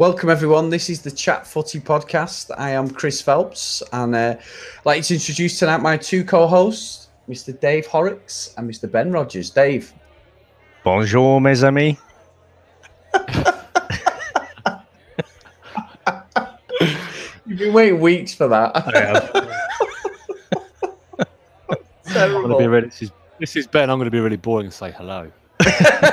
[0.00, 0.70] Welcome, everyone.
[0.70, 2.50] This is the Chat Footy podcast.
[2.56, 7.08] I am Chris Phelps, and uh, I'd like to introduce tonight my two co hosts,
[7.28, 7.60] Mr.
[7.60, 8.90] Dave Horrocks and Mr.
[8.90, 9.50] Ben Rogers.
[9.50, 9.92] Dave.
[10.84, 11.98] Bonjour, mes amis.
[17.44, 18.72] You've been waiting weeks for that.
[18.74, 19.30] I have.
[22.16, 22.86] I'm going to be really.
[22.86, 23.90] This is, this is Ben.
[23.90, 25.30] I'm going to be really boring and say hello.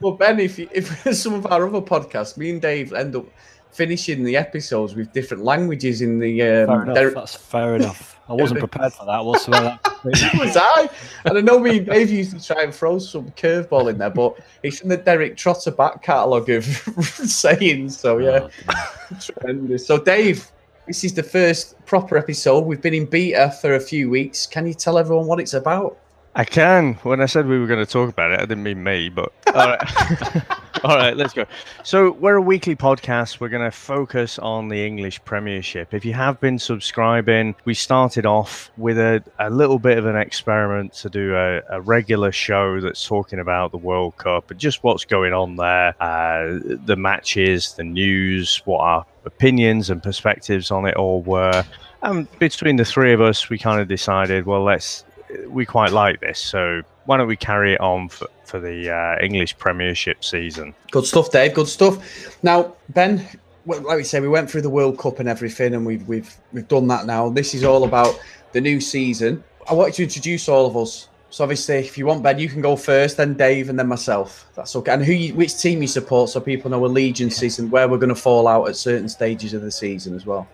[0.00, 3.26] well, Ben, if you, if some of our other podcasts, me and Dave end up
[3.72, 6.42] finishing the episodes with different languages in the.
[6.42, 6.94] Um, Fair enough.
[6.94, 8.20] der- That's fair enough.
[8.28, 9.78] I wasn't prepared for that whatsoever.
[10.04, 10.88] was I?
[11.26, 14.10] And I know me and Dave used to try and throw some curveball in there,
[14.10, 17.98] but it's in the Derek Trotter back catalogue of sayings.
[17.98, 19.86] So yeah, Oh, tremendous.
[19.86, 20.50] So Dave,
[20.86, 22.60] this is the first proper episode.
[22.64, 24.46] We've been in beta for a few weeks.
[24.46, 25.98] Can you tell everyone what it's about?
[26.36, 26.94] I can.
[27.04, 29.32] When I said we were going to talk about it, I didn't mean me, but
[29.46, 30.42] all right.
[30.84, 31.46] all right, let's go.
[31.84, 33.38] So, we're a weekly podcast.
[33.38, 35.94] We're going to focus on the English Premiership.
[35.94, 40.16] If you have been subscribing, we started off with a, a little bit of an
[40.16, 44.82] experiment to do a, a regular show that's talking about the World Cup and just
[44.82, 50.84] what's going on there, uh, the matches, the news, what our opinions and perspectives on
[50.84, 51.64] it all were.
[52.02, 55.04] And between the three of us, we kind of decided, well, let's
[55.48, 59.24] we quite like this, so why don't we carry it on for, for the uh,
[59.24, 60.74] English Premiership season?
[60.90, 61.54] Good stuff, Dave.
[61.54, 62.36] Good stuff.
[62.42, 63.26] Now, Ben,
[63.66, 66.68] like we say, we went through the World Cup and everything, and we've we've we've
[66.68, 67.28] done that now.
[67.28, 68.18] This is all about
[68.52, 69.42] the new season.
[69.68, 71.08] I wanted to introduce all of us.
[71.30, 74.46] So obviously, if you want Ben, you can go first, then Dave, and then myself.
[74.54, 74.92] That's okay.
[74.92, 78.14] And who, you, which team you support, so people know allegiances and where we're going
[78.14, 80.46] to fall out at certain stages of the season as well.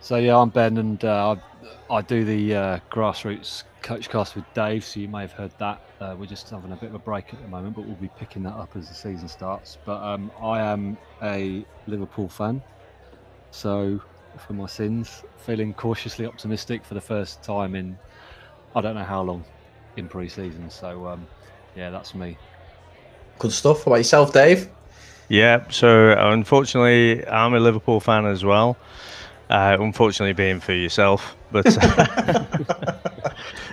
[0.00, 1.34] So yeah, I'm Ben, and uh,
[1.90, 4.84] I, I do the uh, grassroots coach cast with Dave.
[4.84, 5.80] So you may have heard that.
[6.00, 8.10] Uh, we're just having a bit of a break at the moment, but we'll be
[8.18, 9.78] picking that up as the season starts.
[9.84, 12.62] But um, I am a Liverpool fan,
[13.50, 14.00] so
[14.38, 17.98] for my sins, feeling cautiously optimistic for the first time in
[18.74, 19.44] I don't know how long
[19.96, 20.70] in pre-season.
[20.70, 21.26] So um,
[21.74, 22.38] yeah, that's me.
[23.38, 23.78] Good stuff.
[23.78, 24.68] What about yourself, Dave?
[25.28, 28.76] Yeah, so unfortunately, I'm a Liverpool fan as well.
[29.50, 31.66] Uh, unfortunately, being for yourself, but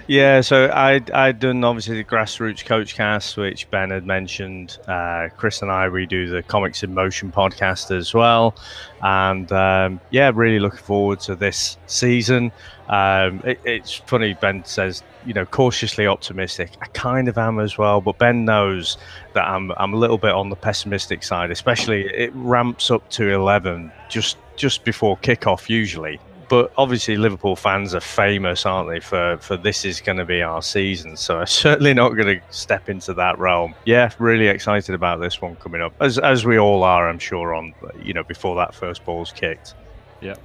[0.07, 0.41] yeah.
[0.41, 4.79] So I I'd done obviously the grassroots coach cast, which Ben had mentioned.
[4.87, 8.55] Uh, Chris and I we do the Comics in Motion podcast as well,
[9.03, 12.51] and um, yeah, really looking forward to this season.
[12.89, 16.71] Um, it, it's funny Ben says you know cautiously optimistic.
[16.81, 18.97] I kind of am as well, but Ben knows
[19.33, 23.29] that I'm I'm a little bit on the pessimistic side, especially it ramps up to
[23.29, 26.19] eleven just just before kickoff usually.
[26.49, 30.41] But obviously, Liverpool fans are famous, aren't they, for, for this is going to be
[30.41, 31.17] our season.
[31.17, 33.75] So I'm certainly not going to step into that realm.
[33.85, 37.53] Yeah, really excited about this one coming up, as as we all are, I'm sure.
[37.53, 39.75] On you know before that first ball's kicked.
[40.21, 40.35] Yeah.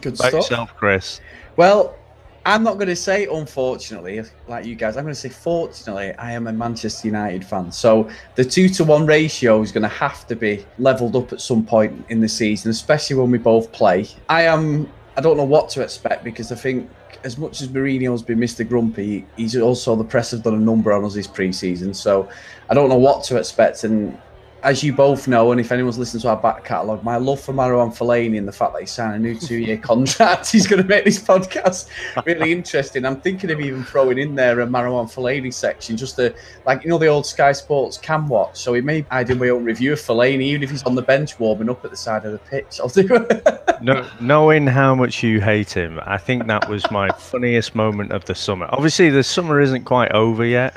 [0.00, 0.32] Good About stuff.
[0.32, 1.20] yourself, Chris.
[1.56, 1.96] Well,
[2.46, 4.96] I'm not going to say unfortunately, like you guys.
[4.96, 7.70] I'm going to say fortunately, I am a Manchester United fan.
[7.70, 11.40] So the two to one ratio is going to have to be leveled up at
[11.40, 14.08] some point in the season, especially when we both play.
[14.28, 14.90] I am.
[15.16, 16.88] I don't know what to expect because I think
[17.24, 18.66] as much as Mourinho's been Mr.
[18.66, 21.92] Grumpy, he's also the press have done a number on us this pre-season.
[21.92, 22.28] So
[22.70, 24.18] I don't know what to expect and.
[24.62, 27.54] As you both know, and if anyone's listened to our back catalogue, my love for
[27.54, 30.88] Marouane Fellaini and the fact that he signed a new two-year contract is going to
[30.88, 31.88] make this podcast
[32.26, 33.06] really interesting.
[33.06, 36.34] I'm thinking of even throwing in there a Marouane Fellaini section, just to
[36.66, 38.58] like you know the old Sky Sports cam watch.
[38.58, 41.02] So we may I do my own review of Fellaini, even if he's on the
[41.02, 42.80] bench warming up at the side of the pitch.
[42.80, 43.66] I'll do it.
[43.82, 48.26] No, knowing how much you hate him, I think that was my funniest moment of
[48.26, 48.68] the summer.
[48.72, 50.76] Obviously, the summer isn't quite over yet,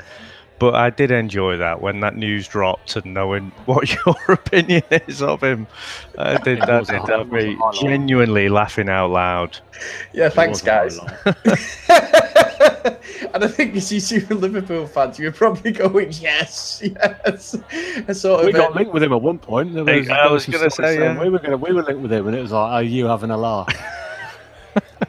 [0.64, 5.20] but I did enjoy that when that news dropped and knowing what your opinion is
[5.22, 5.66] of him.
[6.18, 9.10] I did It that was did hi- have it was a me genuinely laughing out
[9.10, 9.58] loud.
[10.14, 10.98] yeah, thanks It was guys.
[10.98, 11.34] a
[11.88, 12.98] highlight.
[13.34, 17.54] and I think as you two Liverpool fans, you were probably going yes, yes.
[18.08, 19.74] A sort we of got uh, linked with him at one point.
[19.74, 21.18] There Hey, was, I there was gonna say, yeah.
[21.20, 23.06] we were going to we were linked with him, and it was like, "Are you
[23.06, 23.68] having a laugh?"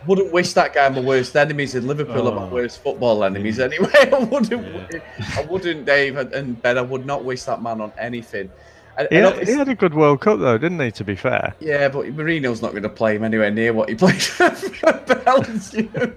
[0.08, 2.48] Wouldn't wish that guy my worst enemies, in Liverpool are my Oh.
[2.50, 3.64] worst football enemies mm.
[3.66, 4.12] anyway.
[4.14, 4.94] I wouldn't,
[5.38, 6.78] I wouldn't, Dave and- and Ben.
[6.78, 8.52] I would not wish that man on anything.
[8.98, 10.92] And, He and had, he had a good World Cup though, didn't he?
[10.92, 11.54] To be fair.
[11.60, 15.92] Yeah, but Mourinho's not going to play him anywhere near what he played for Belgium.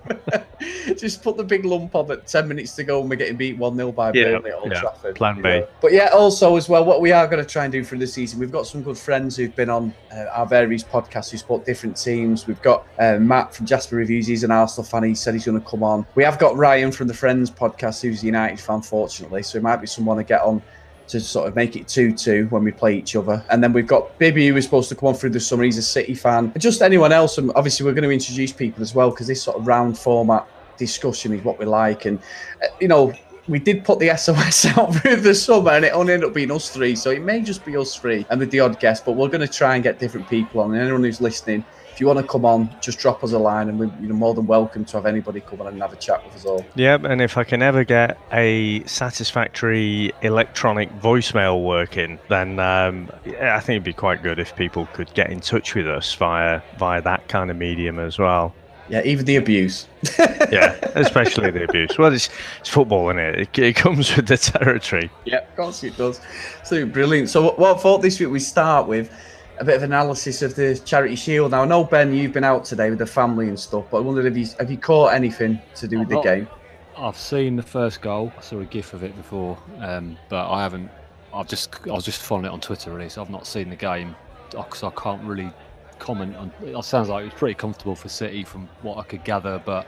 [0.96, 3.56] Just put the big lump on at 10 minutes to go and we're getting beat
[3.58, 5.14] 1 0 by Yeah, Burnley at Old yeah, Trafford.
[5.16, 5.42] plan B.
[5.42, 5.68] know.
[5.80, 8.06] But yeah, also, as well, what we are going to try and do for the
[8.06, 11.64] season, we've got some good friends who've been on uh, our various podcasts who support
[11.64, 12.46] different teams.
[12.46, 15.04] We've got uh, Matt from Jasper Reviews, he's an Arsenal fan.
[15.04, 16.06] He said he's going to come on.
[16.14, 19.42] We have got Ryan from the Friends podcast, who's a United fan, fortunately.
[19.42, 20.62] So it might be someone to get on
[21.08, 23.44] to sort of make it 2 2 when we play each other.
[23.50, 25.64] And then we've got Bibby, who is supposed to come on through the summer.
[25.64, 26.52] He's a City fan.
[26.58, 27.38] Just anyone else.
[27.38, 30.46] And obviously, we're going to introduce people as well because this sort of round format
[30.76, 32.04] discussion is what we like.
[32.04, 32.18] And,
[32.62, 33.12] uh, you know,
[33.48, 36.50] we did put the SOS out through the summer and it only ended up being
[36.50, 36.94] us three.
[36.94, 39.40] So it may just be us three and with the odd guest, but we're going
[39.40, 40.72] to try and get different people on.
[40.72, 41.64] And anyone who's listening,
[41.98, 44.14] if you want to come on, just drop us a line, and we're you know,
[44.14, 46.64] more than welcome to have anybody come on and have a chat with us all.
[46.76, 53.10] Yep, and if I can ever get a satisfactory electronic voicemail working, then um,
[53.40, 56.62] I think it'd be quite good if people could get in touch with us via
[56.78, 58.54] via that kind of medium as well.
[58.88, 59.88] Yeah, even the abuse.
[60.52, 61.98] yeah, especially the abuse.
[61.98, 62.30] Well, it's,
[62.60, 63.40] it's football, isn't it?
[63.40, 63.58] it?
[63.58, 65.10] It comes with the territory.
[65.24, 66.20] Yeah, of course it does.
[66.62, 67.28] So brilliant.
[67.28, 69.10] So, what, what I thought this week we start with
[69.60, 71.50] a bit of analysis of the Charity Shield.
[71.50, 74.00] Now, I know Ben, you've been out today with the family and stuff, but I
[74.00, 76.48] wondered if you have you caught anything to do with the game.
[76.96, 78.32] I've seen the first goal.
[78.36, 80.90] I saw a gif of it before, um, but I haven't.
[81.32, 83.76] I've just I was just following it on Twitter really, so I've not seen the
[83.76, 84.16] game
[84.50, 85.52] because I can't really
[85.98, 86.52] comment on.
[86.62, 89.86] It sounds like it was pretty comfortable for City from what I could gather, but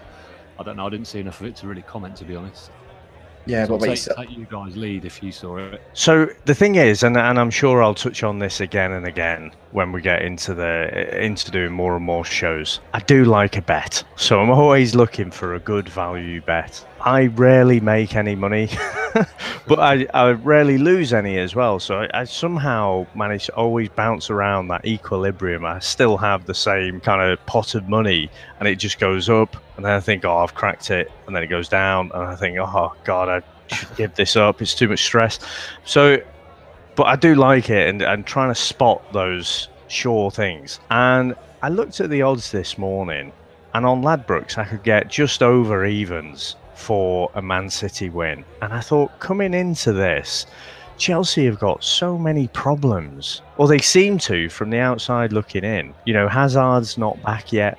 [0.59, 0.87] I don't know.
[0.87, 2.71] I didn't see enough of it to really comment, to be honest.
[3.47, 5.81] Yeah, so but take, take you guys lead if you saw it.
[5.95, 9.53] So the thing is, and, and I'm sure I'll touch on this again and again
[9.73, 12.81] when we get into the into doing more and more shows.
[12.93, 16.85] I do like a bet, so I'm always looking for a good value bet.
[17.01, 18.69] I rarely make any money,
[19.67, 21.79] but I, I rarely lose any as well.
[21.81, 25.65] So I, I, somehow manage to always bounce around that equilibrium.
[25.65, 29.57] I still have the same kind of pot of money, and it just goes up,
[29.77, 32.37] and then I think, oh, I've cracked it, and then it goes down, and I
[32.37, 34.63] think, oh God, I should give this up.
[34.63, 35.39] It's too much stress.
[35.85, 36.19] So,
[36.97, 40.81] but I do like it, and, and trying to spot those sure things.
[40.91, 43.33] And I looked at the odds this morning,
[43.75, 48.45] and on Ladbrokes, I could get just over evens for a Man City win.
[48.63, 50.47] And I thought, coming into this,
[50.97, 55.95] Chelsea have got so many problems, or they seem to from the outside looking in.
[56.05, 57.79] You know, Hazard's not back yet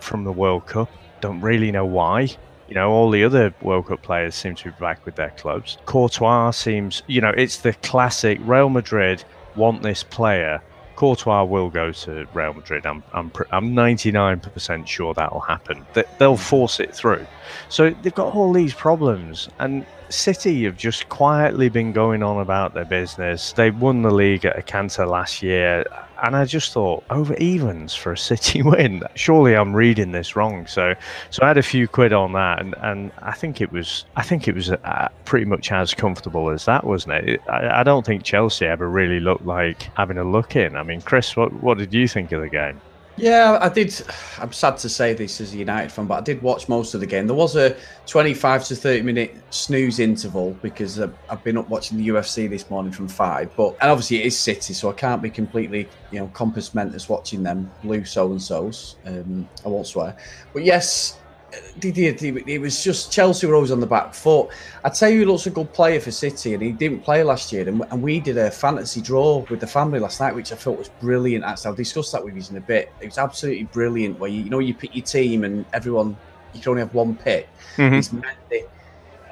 [0.00, 0.90] from the World Cup.
[1.20, 2.28] Don't really know why.
[2.68, 5.78] You know, all the other World Cup players seem to be back with their clubs.
[5.86, 9.24] Courtois seems, you know, it's the classic Real Madrid
[9.56, 10.62] want this player
[11.02, 12.86] Courtois will go to Real Madrid.
[12.86, 15.84] I'm I'm I'm 99% sure that'll happen.
[16.18, 17.26] They'll force it through.
[17.68, 22.74] So they've got all these problems, and City have just quietly been going on about
[22.74, 23.52] their business.
[23.52, 25.84] They won the league at a canter last year,
[26.22, 29.02] and I just thought over evens for a City win.
[29.14, 30.66] Surely I'm reading this wrong.
[30.66, 30.94] So,
[31.30, 34.22] so I had a few quid on that, and, and I think it was I
[34.22, 37.40] think it was uh, pretty much as comfortable as that, wasn't it?
[37.48, 40.76] I, I don't think Chelsea ever really looked like having a look in.
[40.76, 42.80] I mean, Chris, what what did you think of the game?
[43.16, 43.94] Yeah, I did.
[44.38, 47.00] I'm sad to say this as a United fan, but I did watch most of
[47.00, 47.26] the game.
[47.26, 47.76] There was a
[48.06, 52.90] 25 to 30 minute snooze interval because I've been up watching the UFC this morning
[52.90, 53.54] from five.
[53.54, 57.08] But and obviously it is City, so I can't be completely, you know, compos mentis
[57.08, 58.96] watching them blue so and so's.
[59.04, 60.16] Um, I won't swear,
[60.54, 61.18] but yes,
[61.52, 64.48] it was just Chelsea were always on the back foot.
[64.84, 67.52] I tell you, he looks a good player for City, and he didn't play last
[67.52, 67.68] year.
[67.68, 70.78] And, and we did a fantasy draw with the family last night, which I thought
[70.78, 71.44] was brilliant.
[71.44, 72.92] Actually, I'll discuss that with you in a bit.
[73.00, 74.18] It was absolutely brilliant.
[74.18, 76.16] Where you, you know you pick your team, and everyone
[76.54, 77.48] you can only have one pick.
[77.76, 77.94] Mm-hmm.
[77.94, 78.68] It's Mendy,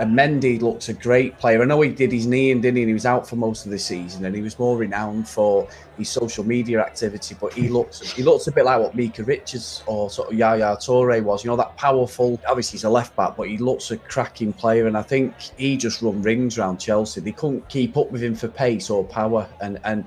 [0.00, 1.60] and Mendy looks a great player.
[1.60, 2.82] I know he did his knee and didn't he?
[2.84, 5.68] And he was out for most of the season, and he was more renowned for
[5.98, 7.36] his social media activity.
[7.38, 10.76] But he looks he looks a bit like what Micah Richards or sort of Yaya
[10.76, 11.44] Toure was.
[11.44, 12.40] You know that powerful.
[12.48, 14.86] Obviously, he's a left back, but he looks a cracking player.
[14.86, 17.20] And I think he just run rings around Chelsea.
[17.20, 19.46] They couldn't keep up with him for pace or power.
[19.60, 20.06] And and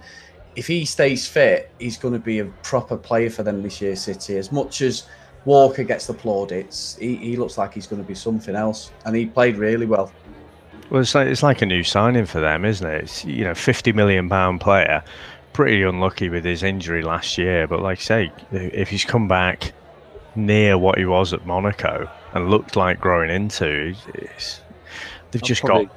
[0.56, 3.96] if he stays fit, he's going to be a proper player for them this year,
[3.96, 4.38] City.
[4.38, 5.04] As much as
[5.46, 6.98] Walker gets the plaudits.
[6.98, 10.12] He, he looks like he's going to be something else, and he played really well.
[10.90, 13.04] Well, it's like it's like a new signing for them, isn't it?
[13.04, 15.04] It's, you know, fifty million pound player,
[15.52, 17.68] pretty unlucky with his injury last year.
[17.68, 19.74] But like I say, if he's come back
[20.36, 24.62] near what he was at Monaco and looked like growing into, they've
[25.32, 25.96] that's just probably, got.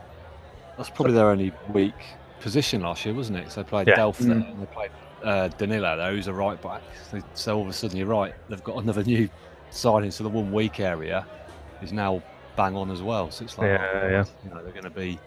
[0.76, 1.94] That's probably their only weak
[2.40, 3.50] position last year, wasn't it?
[3.50, 3.96] So they played yeah.
[3.96, 4.30] Delph mm.
[4.32, 4.90] and they played
[5.22, 6.82] uh, Danilo, though, who's a right back.
[7.34, 8.34] So all of a sudden, you're right.
[8.48, 9.28] They've got another new
[9.70, 11.26] signing, so the one weak area
[11.82, 12.22] is now
[12.56, 13.30] bang on as well.
[13.30, 14.24] So it's like, yeah, oh, yeah.
[14.44, 15.18] You know, they're going to be.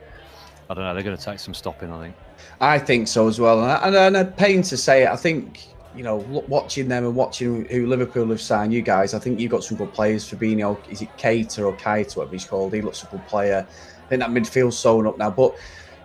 [0.69, 0.93] I don't know.
[0.93, 1.91] They're going to take some stopping.
[1.91, 2.15] I think.
[2.61, 5.09] I think so as well, and, and, and pain to say it.
[5.09, 6.17] I think you know,
[6.47, 9.77] watching them and watching who Liverpool have signed, you guys, I think you've got some
[9.77, 10.29] good players.
[10.29, 12.73] Fabinho, is it Keita or Keita, whatever he's called?
[12.73, 13.65] He looks a good player.
[13.67, 15.31] I think that midfield's sewn up now.
[15.31, 15.55] But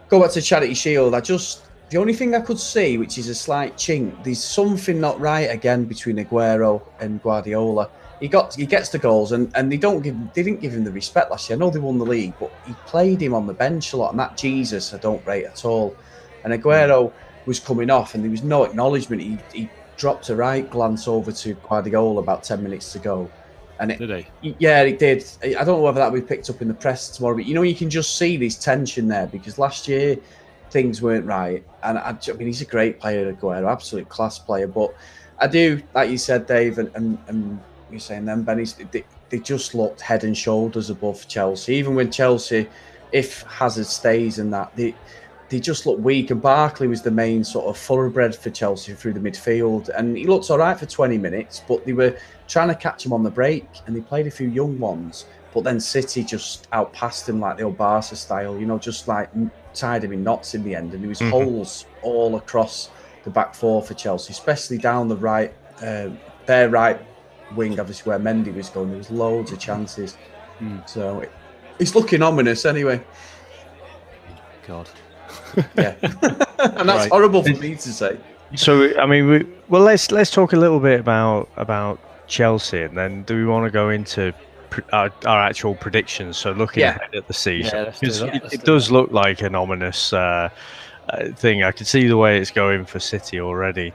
[0.09, 1.15] go back to Charity Shield.
[1.15, 5.01] I just the only thing I could see, which is a slight chink, there's something
[5.01, 7.91] not right again between Aguero and Guardiola.
[8.21, 10.85] he got he gets the goals and, and they don't give they didn't give him
[10.85, 11.57] the respect last year.
[11.57, 14.11] I know they won the league, but he played him on the bench a lot,
[14.11, 15.95] and that Jesus I don't rate at all.
[16.45, 17.13] And Aguero
[17.47, 19.23] was coming off, and there was no acknowledgement.
[19.23, 23.31] He, he dropped a right glance over to Guardiola about ten minutes to go.
[23.81, 24.57] And it, Did he?
[24.59, 25.25] yeah, it did.
[25.43, 27.55] I don't know whether that will be picked up in the press tomorrow, but you
[27.55, 30.17] know, you can just see this tension there because last year
[30.75, 31.65] things weren't right.
[31.85, 34.67] And I, I mean, he's a great player, Aguero, absolute class player.
[34.67, 34.93] But
[35.39, 37.61] I do, like you said, Dave, and, and, and
[37.93, 41.77] you're saying them, Benny, they, they just looked head and shoulders above Chelsea.
[41.77, 42.69] Even when Chelsea,
[43.13, 44.97] if Hazard stays and that, they,
[45.49, 46.33] they just looked weak.
[46.33, 49.91] And Barkley was the main sort of thoroughbred for Chelsea through the midfield.
[49.97, 53.13] And he looked all right for 20 minutes, but they were trying to catch him
[53.13, 55.27] on the break and they played a few young ones.
[55.53, 59.31] But then City just outpassed him like the old Barca style, you know, just like
[59.75, 60.93] tied him in knots in the end.
[60.95, 61.31] And there was Mhm.
[61.31, 62.91] holes all across
[63.25, 65.53] the back four for Chelsea, especially down the right,
[65.83, 66.09] uh,
[66.47, 67.01] their right
[67.55, 68.89] wing, obviously where Mendy was going.
[68.91, 70.17] There was loads of chances.
[70.61, 70.89] Mm.
[70.89, 71.33] So it,
[71.79, 73.01] it's looking ominous anyway.
[74.67, 74.89] God.
[75.77, 77.09] Yeah, and that's Right.
[77.11, 78.17] horrible for me to say.
[78.57, 82.97] So I mean, we, well, let's let's talk a little bit about about Chelsea, and
[82.97, 84.54] then do we want to go into pr-
[84.93, 86.37] our, our actual predictions?
[86.37, 86.97] So looking Yeah.
[86.97, 90.49] ahead at the season, Yeah, do it, it do does look like an ominous uh,
[91.09, 91.63] uh, thing.
[91.63, 93.93] I can see the way it's going for City already.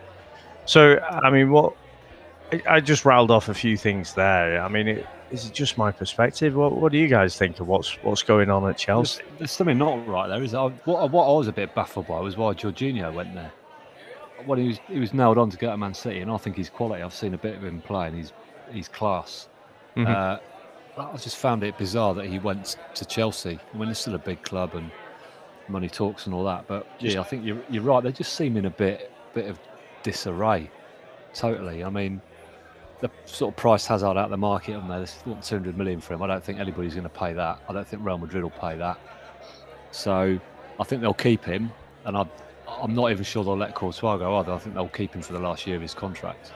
[0.66, 1.74] So I mean, what
[2.52, 4.62] I, I just rattled off a few things there.
[4.62, 6.56] I mean, it, is it just my perspective?
[6.56, 9.22] What what do you guys think of what's what's going on at Chelsea?
[9.24, 10.42] There's, there's something not right there.
[10.44, 13.52] Is I, what, what I was a bit baffled by was why Jorginho went there.
[14.46, 16.56] Well, he was he was nailed on to go to Man City, and I think
[16.56, 17.04] he's quality.
[17.04, 18.34] I've seen a bit of him play, and he's
[18.72, 19.48] he's class.
[19.98, 20.08] Mhm.
[20.08, 20.40] Uh,
[21.00, 23.60] I just found it bizarre that he went to Chelsea.
[23.74, 24.92] I mean, it's still a big club and
[25.68, 26.68] money talks and all that.
[26.68, 28.04] But yeah, I think you're you're right.
[28.04, 29.60] They just seem in a bit bit of
[30.04, 30.70] disarray.
[31.34, 31.84] Totally.
[31.84, 32.22] I mean,
[33.02, 34.98] the sort of price Hazard out of the market on there.
[34.98, 36.22] There's 200 million for him.
[36.22, 37.60] I don't think anybody's going to pay that.
[37.70, 39.00] I don't think Real Madrid will pay that.
[39.92, 40.40] So
[40.80, 41.72] I think they'll keep him,
[42.06, 42.26] and I,
[42.68, 44.52] I'm not even sure they'll let Courtois go either.
[44.52, 46.52] I think they'll keep him for the last year of his contract.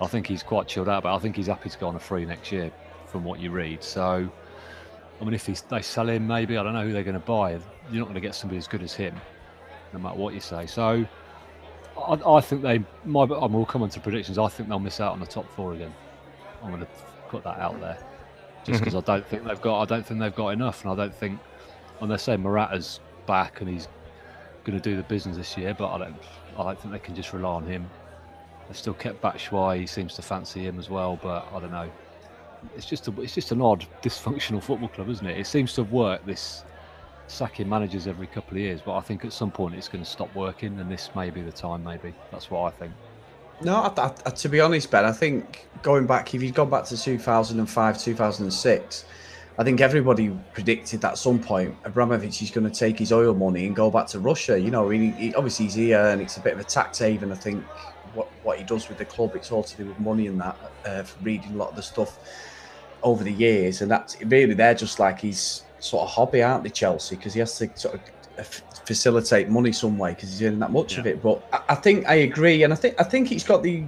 [0.00, 2.00] I think he's quite chilled out, but I think he's happy to go on a
[2.00, 2.70] free next year,
[3.16, 3.82] from what you read.
[3.82, 4.30] So,
[5.20, 7.20] I mean, if he's, they sell him, maybe I don't know who they're going to
[7.20, 7.52] buy.
[7.52, 9.18] You're not going to get somebody as good as him,
[9.94, 10.66] no matter what you say.
[10.66, 11.06] So,
[11.96, 12.84] I, I think they.
[13.06, 14.36] My, I'm all coming to predictions.
[14.36, 15.94] I think they'll miss out on the top four again.
[16.62, 16.88] I'm going to
[17.28, 17.96] put that out there,
[18.64, 18.84] just mm-hmm.
[18.84, 19.80] because I don't think they've got.
[19.80, 21.40] I don't think they've got enough, and I don't think.
[22.02, 23.88] And they say Morata's back and he's
[24.64, 26.16] going to do the business this year, but I don't.
[26.58, 27.88] I don't think they can just rely on him.
[28.68, 29.80] They've still kept Batshuayi.
[29.80, 31.90] He seems to fancy him as well, but I don't know.
[32.76, 35.38] It's just a, it's just an odd dysfunctional football club, isn't it?
[35.38, 36.64] It seems to have worked this
[37.28, 40.10] sacking managers every couple of years, but I think at some point it's going to
[40.10, 41.84] stop working, and this may be the time.
[41.84, 42.92] Maybe that's what I think.
[43.62, 46.84] No, I, I, to be honest, Ben, I think going back, if you'd gone back
[46.86, 49.04] to 2005, 2006,
[49.58, 53.34] I think everybody predicted that at some point Abramovich is going to take his oil
[53.34, 54.60] money and go back to Russia.
[54.60, 57.32] You know, he, he, obviously he's here and it's a bit of a tax haven.
[57.32, 57.64] I think
[58.12, 60.58] what what he does with the club, it's all to do with money and that.
[60.84, 62.18] Uh, reading a lot of the stuff
[63.06, 66.70] over the years, and that's really they're just like his sort of hobby, aren't they,
[66.70, 67.14] Chelsea?
[67.14, 68.00] Because he has to sort of
[68.36, 68.42] uh,
[68.84, 71.22] facilitate money some way because he's earning that much of it.
[71.22, 73.84] But I, I think I agree, and I think I think he's got the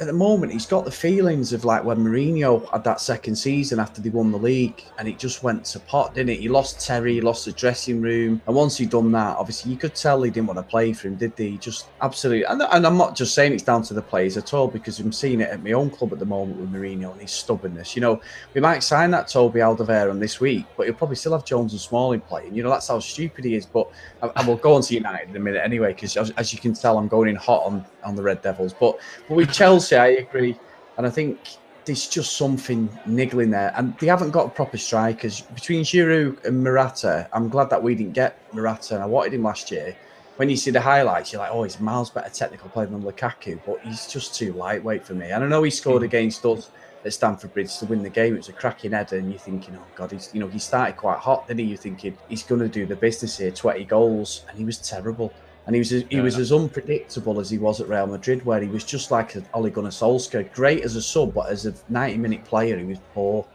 [0.00, 3.78] at the moment he's got the feelings of like when Mourinho had that second season
[3.78, 6.40] after they won the league, and it just went to pot, didn't it?
[6.40, 9.76] He lost Terry, he lost the dressing room, and once he'd done that, obviously you
[9.76, 11.32] could tell he didn't want to play for him, did?
[11.36, 14.52] He just absolutely, and, and I'm not just saying it's down to the players at
[14.54, 17.20] all because I'm seeing it at my own club at the moment with Mourinho and
[17.20, 17.94] his stubbornness.
[17.94, 18.20] You know,
[18.54, 21.80] we might sign that Toby Alderweireld this week, but he'll probably still have Jones and
[21.80, 22.54] Smalling playing.
[22.54, 23.66] You know, that's how stupid he is.
[23.66, 23.88] But
[24.22, 26.58] I, I will go on to United in a minute anyway, because as, as you
[26.58, 28.72] can tell, I'm going in hot on, on the Red Devils.
[28.72, 28.98] But
[29.28, 30.58] but with Chelsea, I agree,
[30.96, 31.38] and I think
[31.84, 37.28] there's just something niggling there, and they haven't got proper strikers between Giroud and Morata.
[37.32, 39.96] I'm glad that we didn't get Morata, and I wanted him last year.
[40.36, 43.60] When you see the highlights, you're like, oh, he's miles better technical player than Lukaku,
[43.64, 45.30] but he's just too lightweight for me.
[45.30, 46.06] And I know he scored hmm.
[46.06, 46.70] against us
[47.04, 48.34] at Stamford Bridge to win the game.
[48.34, 50.96] It was a cracking header, and you're thinking, oh god, he's you know he started
[50.96, 51.66] quite hot, didn't he?
[51.66, 55.32] You're thinking he's going to do the business here, 20 goals, and he was terrible.
[55.66, 58.68] And he was he was as unpredictable as he was at Real Madrid, where he
[58.68, 62.18] was just like an Ole Gunnar Solskjaer, great as a sub, but as a 90
[62.18, 63.46] minute player, he was poor.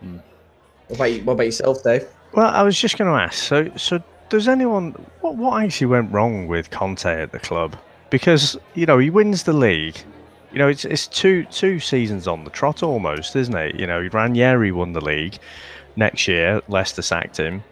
[0.00, 0.16] Hmm.
[0.88, 2.06] What, about, you- what about yourself, Dave?
[2.32, 3.34] Well, I was just going to ask.
[3.44, 7.76] So, so does anyone what what actually went wrong with Conte at the club?
[8.08, 9.98] Because you know he wins the league.
[10.52, 13.74] You know it's it's two two seasons on the trot almost, isn't it?
[13.78, 15.38] You know Ranieri won the league.
[15.96, 17.62] Next year, Leicester sacked him.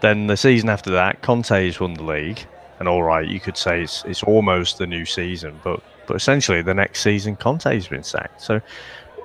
[0.00, 2.44] Then the season after that, Conte's won the league.
[2.80, 6.62] And all right, you could say it's it's almost the new season, but but essentially
[6.62, 8.42] the next season, Conte's been sacked.
[8.42, 8.60] So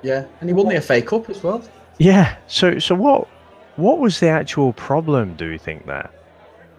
[0.02, 1.62] Yeah, and he won the FA Cup as well.
[1.98, 2.36] Yeah.
[2.46, 3.28] So so what
[3.76, 5.34] what was the actual problem?
[5.34, 6.10] Do you think there?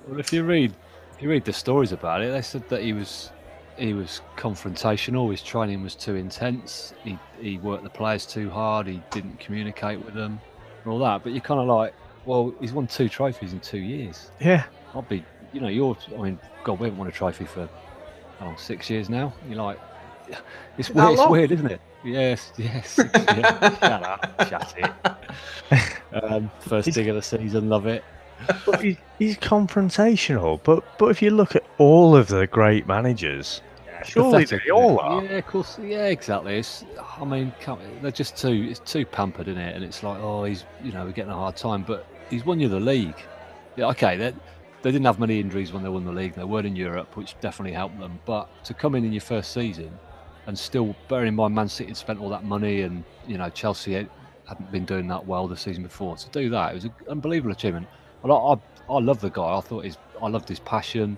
[0.08, 0.74] Well, if you read
[1.16, 3.32] if you read the stories about it, they said that he was
[3.78, 5.32] he was confrontational.
[5.32, 6.94] His training was too intense.
[7.04, 8.86] He he worked the players too hard.
[8.86, 10.40] He didn't communicate with them,
[10.84, 11.24] and all that.
[11.24, 14.32] But you're kind of like, well, he's won two trophies in two years.
[14.40, 14.66] Yeah.
[14.96, 15.24] I'd be,
[15.54, 15.98] you know, you're.
[16.18, 17.70] I mean, God, we haven't won a trophy for
[18.42, 19.34] oh, six years now.
[19.48, 19.80] You're like,
[20.78, 21.82] it's weird, it's weird, isn't it?
[22.04, 23.00] Yes, yes.
[23.00, 23.70] yeah.
[23.80, 26.24] shut up, shut it.
[26.24, 28.04] Um, first dig of the season, love it.
[28.66, 30.60] But he, he's confrontational.
[30.64, 33.62] But but if you look at all of the great managers,
[34.06, 35.24] surely Pathetic, they all are.
[35.24, 35.80] Yeah, of course.
[35.80, 36.58] Yeah, exactly.
[36.58, 36.86] It's,
[37.20, 38.68] I mean, come- they're just too.
[38.70, 39.76] It's too pampered, isn't it?
[39.76, 42.60] And it's like, oh, he's, you know, we're getting a hard time, but he's won
[42.60, 43.16] you the league.
[43.76, 44.18] Yeah, okay.
[44.18, 44.34] They,
[44.82, 46.34] they didn't have many injuries when they won the league.
[46.34, 48.20] They weren't in Europe, which definitely helped them.
[48.26, 49.92] But to come in in your first season
[50.46, 53.50] and still, bearing in mind, Man City had spent all that money, and you know,
[53.50, 54.10] Chelsea had-
[54.48, 56.16] hadn't been doing that well the season before.
[56.16, 57.88] To do that, it was an unbelievable achievement.
[58.24, 58.56] And I, I,
[58.90, 59.58] I love the guy.
[59.58, 61.18] I thought his, I loved his passion.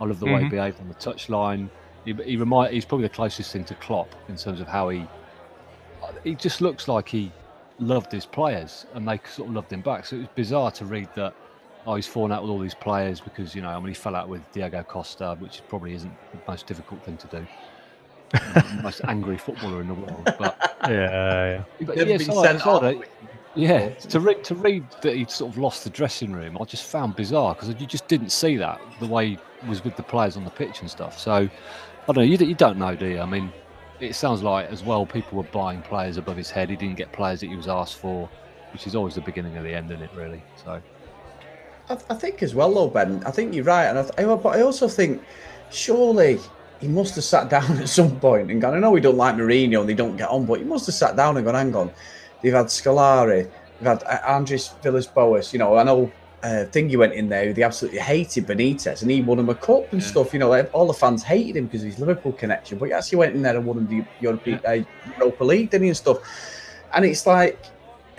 [0.00, 0.50] I love the way he Mhm.
[0.50, 1.70] behaved on the touchline.
[2.04, 5.06] He, he remind, he's probably the closest thing to Klopp in terms of how he.
[6.22, 7.32] He just looks like he
[7.78, 10.06] loved his players, and they sort of loved him back.
[10.06, 11.34] So it was bizarre to read that.
[11.86, 14.16] Oh, he's fallen out with all these players because you know, I mean, he fell
[14.16, 17.46] out with Diego Costa, which probably isn't the most difficult thing to do.
[18.30, 21.62] the most angry footballer in the world, but, Yeah, yeah.
[21.86, 23.02] but yeah, been so- sent so
[23.56, 26.84] yeah, to read to read that he'd sort of lost the dressing room, I just
[26.84, 29.38] found bizarre because you just didn't see that the way he
[29.68, 31.18] was with the players on the pitch and stuff.
[31.18, 31.48] So I
[32.12, 32.22] don't know.
[32.22, 33.18] You, you don't know, do you?
[33.20, 33.50] I mean,
[33.98, 36.68] it sounds like as well people were buying players above his head.
[36.68, 38.28] He didn't get players that he was asked for,
[38.74, 40.10] which is always the beginning of the end, isn't it?
[40.14, 40.42] Really.
[40.62, 40.82] So
[41.88, 43.22] I, I think as well, though, Ben.
[43.26, 45.22] I think you're right, and I, th- but I also think
[45.70, 46.38] surely
[46.80, 48.74] he must have sat down at some point and gone.
[48.74, 50.94] I know we don't like Mourinho and they don't get on, but he must have
[50.94, 51.90] sat down and gone, "Hang on,
[52.42, 53.48] they've had Scolari,
[53.80, 55.52] they've had uh, Andres Villas-Boas.
[55.52, 56.10] You know, I know."
[56.42, 59.54] Uh, thing you went in there, they absolutely hated Benitez, and he won him a
[59.54, 60.06] cup and Yeah.
[60.06, 60.32] stuff.
[60.32, 62.78] You know, all the fans hated him because of his Liverpool connection.
[62.78, 64.76] But he actually went in there and won him the European uh,
[65.18, 66.18] Europa League, didn't he, and stuff.
[66.94, 67.58] And it's like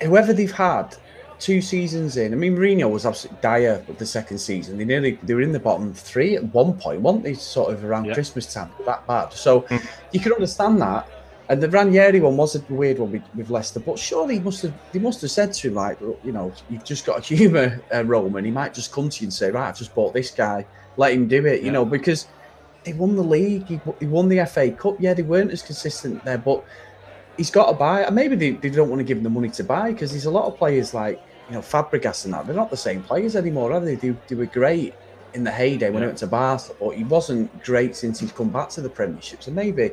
[0.01, 0.97] whoever they've had
[1.39, 2.34] two seasons in.
[2.34, 4.78] I mean, Mourinho was absolutely dire with the second season.
[4.78, 7.34] They nearly they were in the bottom three at one point, weren't they?
[7.36, 8.13] Sort of around Yeah.
[8.13, 9.34] Christmas time, that bad.
[9.34, 9.82] So Mm.
[10.12, 11.08] you can understand that.
[11.50, 14.62] And the Ranieri one was a weird one with, with Leicester, but surely he must
[14.63, 17.82] have they must have said to him like, you know, you've just got to humour
[17.93, 18.43] uh, Roman.
[18.43, 20.65] He might just come to you and say, right, I've just bought this guy,
[20.97, 22.28] let him do it, you know, because
[22.84, 24.95] they won the league, he, he won the FA Cup.
[25.00, 26.63] Yeah, they weren't as consistent there, but
[27.38, 28.02] he's got to buy.
[28.02, 30.26] And maybe they, they don't want to give him the money to buy because there's
[30.26, 32.45] a lot of players like you know Fabregas and that.
[32.45, 33.95] They're not the same players anymore, are they?
[33.95, 34.93] They, they were great
[35.34, 38.50] in the heyday when he went to Barca, but he wasn't great since he's come
[38.50, 39.43] back to the Premiership.
[39.43, 39.91] So maybe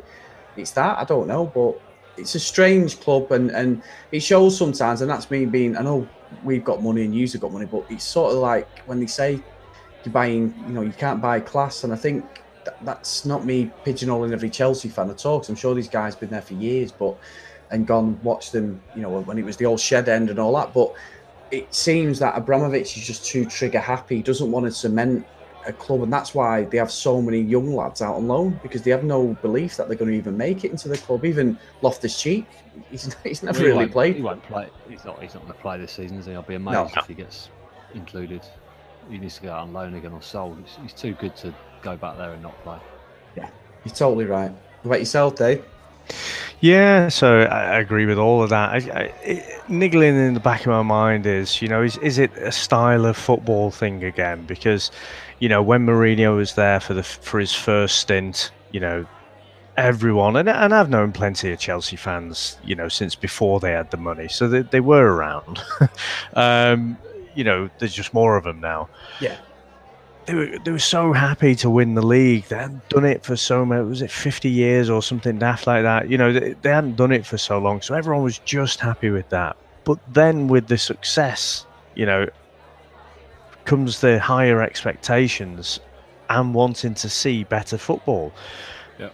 [0.56, 0.98] it's that.
[0.98, 1.80] I don't know, but
[2.16, 5.00] it's a strange club, and and it shows sometimes.
[5.00, 5.76] And that's me being.
[5.76, 6.08] I know
[6.42, 9.40] we've got money and you've got money, but it's sort of like when they say
[10.04, 10.54] you're buying.
[10.66, 12.24] You know, you can't buy class, and I think.
[12.64, 15.38] That- That's not me pigeonholing every Chelsea fan at all.
[15.40, 17.16] 'cause I'm sure these guys have been there for years, but
[17.70, 18.80] and gone watch them.
[18.94, 20.72] You know when it was the old shed end and all that.
[20.74, 20.92] But
[21.50, 24.16] it seems that Abramovich is just too trigger happy.
[24.16, 25.26] He doesn't want to cement
[25.66, 28.82] a club, and that's why they have so many young lads out on loan because
[28.82, 31.24] they have no belief that they're going to even make it into the club.
[31.24, 32.44] Even Loftus Cheek,
[32.90, 34.16] he's, he's never he really played.
[34.16, 34.68] He won't play.
[34.88, 35.22] He's not.
[35.22, 36.34] He's not going to play this season, is he?
[36.34, 36.90] I'll be amazed No.
[37.00, 37.48] if he gets
[37.94, 38.42] included.
[39.10, 40.58] He needs to go out on loan again or sold.
[40.64, 42.78] He's, he's too good to go back there and not play.
[43.36, 43.48] Yeah,
[43.84, 44.50] you're totally right.
[44.50, 45.64] What about yourself, Dave?
[46.60, 48.70] Yeah, so I I agree with all of that.
[48.70, 52.18] I, I, it, niggling in the back of my mind is, you know, is is
[52.18, 54.44] it a style of football thing again?
[54.46, 54.90] Because,
[55.40, 59.06] you know, when Mourinho was there for the for his first stint, you know,
[59.76, 63.90] everyone and and I've known plenty of Chelsea fans, you know, since before they had
[63.90, 65.62] the money, so they they were around.
[66.34, 66.96] um,
[67.34, 68.88] you know, there's just more of them now.
[69.20, 69.36] Yeah.
[70.26, 72.44] They were, they were so happy to win the league.
[72.46, 75.82] They hadn't done it for so many, was it 50 years or something daft like
[75.82, 76.08] that?
[76.08, 77.82] You know, they, they hadn't done it for so long.
[77.82, 79.56] So everyone was just happy with that.
[79.84, 82.26] But then with the success, you know,
[83.66, 85.78] comes the higher expectations
[86.30, 88.32] and wanting to see better football.
[88.98, 89.10] Yeah.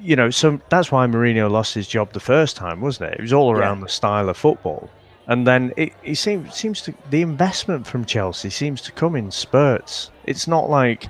[0.00, 3.20] You know, so that's why Mourinho lost his job the first time, wasn't it?
[3.20, 3.60] It was all Yeah.
[3.60, 4.90] around the style of football.
[5.28, 9.30] And then it, it seems seems to the investment from Chelsea seems to come in
[9.30, 10.10] spurts.
[10.24, 11.08] It's not like,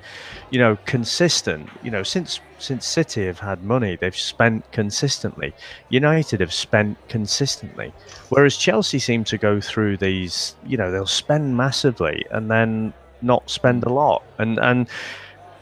[0.51, 1.69] you know, consistent.
[1.81, 5.53] You know, since since City have had money, they've spent consistently.
[5.89, 7.91] United have spent consistently.
[8.29, 13.49] Whereas Chelsea seem to go through these, you know, they'll spend massively and then not
[13.49, 14.23] spend a lot.
[14.37, 14.87] And and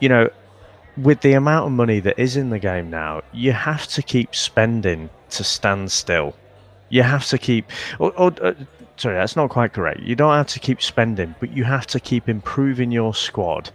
[0.00, 0.28] you know,
[0.98, 4.34] with the amount of money that is in the game now, you have to keep
[4.34, 6.34] spending to stand still.
[6.92, 7.70] You have to keep.
[7.98, 8.52] Or, or, uh,
[8.98, 10.00] sorry, that's not quite correct.
[10.00, 13.70] You don't have to keep spending, but you have to keep improving your squad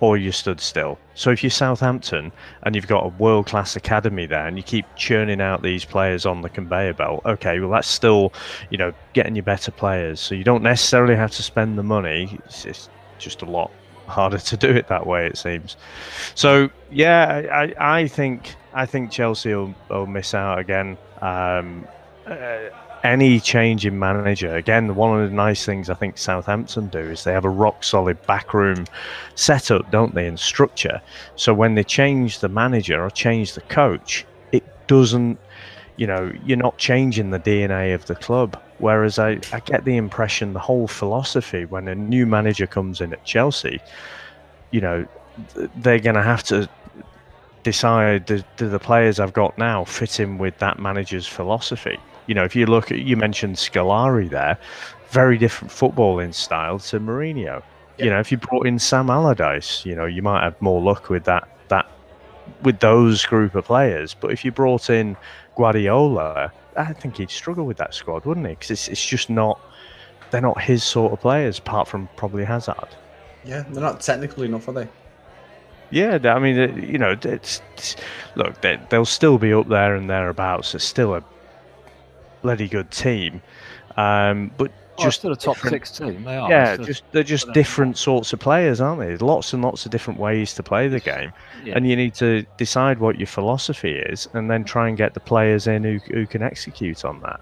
[0.00, 0.98] or you stood still.
[1.14, 2.32] So if you're Southampton
[2.64, 6.26] and you've got a world class academy there and you keep churning out these players
[6.26, 8.34] on the conveyor belt, okay, well that's still,
[8.68, 10.20] you know, getting you better players.
[10.20, 12.38] So you don't necessarily have to spend the money.
[12.44, 13.70] It's, it's just a lot
[14.06, 15.78] harder to do it that way, it seems.
[16.34, 20.96] So yeah, I, I think I think Chelsea will, will miss out again.
[21.20, 21.86] Um,
[22.26, 22.68] uh,
[23.02, 27.24] any change in manager, again, one of the nice things I think Southampton do is
[27.24, 28.86] they have a rock solid backroom
[29.34, 31.00] setup, don't they, and structure.
[31.36, 35.38] So when they change the manager or change the coach, it doesn't,
[35.96, 38.60] you know, you're not changing the DNA of the club.
[38.78, 43.12] Whereas I, I get the impression the whole philosophy when a new manager comes in
[43.12, 43.80] at Chelsea,
[44.70, 45.06] you know,
[45.76, 46.68] they're going to have to
[47.62, 51.98] decide do, do the players I've got now fit in with that manager's philosophy
[52.30, 54.56] you know, if you look at, you mentioned Scolari there,
[55.10, 57.60] very different footballing style to Mourinho.
[57.98, 61.10] You know, if you brought in Sam Allardyce, you know, you might have more luck
[61.10, 61.90] with that, that,
[62.62, 64.14] with those group of players.
[64.14, 65.16] But if you brought in
[65.56, 68.52] Guardiola, I think he'd struggle with that squad, wouldn't he?
[68.52, 69.60] Because it's, it's just not,
[70.30, 72.94] they're not his sort of players, apart from probably Hazard.
[73.44, 74.88] Yeah, they're not technical enough, are they?
[75.90, 76.56] Yeah, I mean,
[76.90, 77.96] you know, it's, it's
[78.36, 80.74] look, they, will still be up there and thereabouts.
[80.74, 81.24] It's still a
[82.42, 83.42] bloody good team.
[83.96, 86.24] Um, but oh, just a top six team.
[86.24, 86.48] They are.
[86.48, 89.16] Yeah, just they're just different sorts of players, aren't they?
[89.16, 91.32] lots and lots of different ways to play the game,
[91.64, 91.74] yeah.
[91.76, 95.20] and you need to decide what your philosophy is, and then try and get the
[95.20, 97.40] players in who, who can execute on that.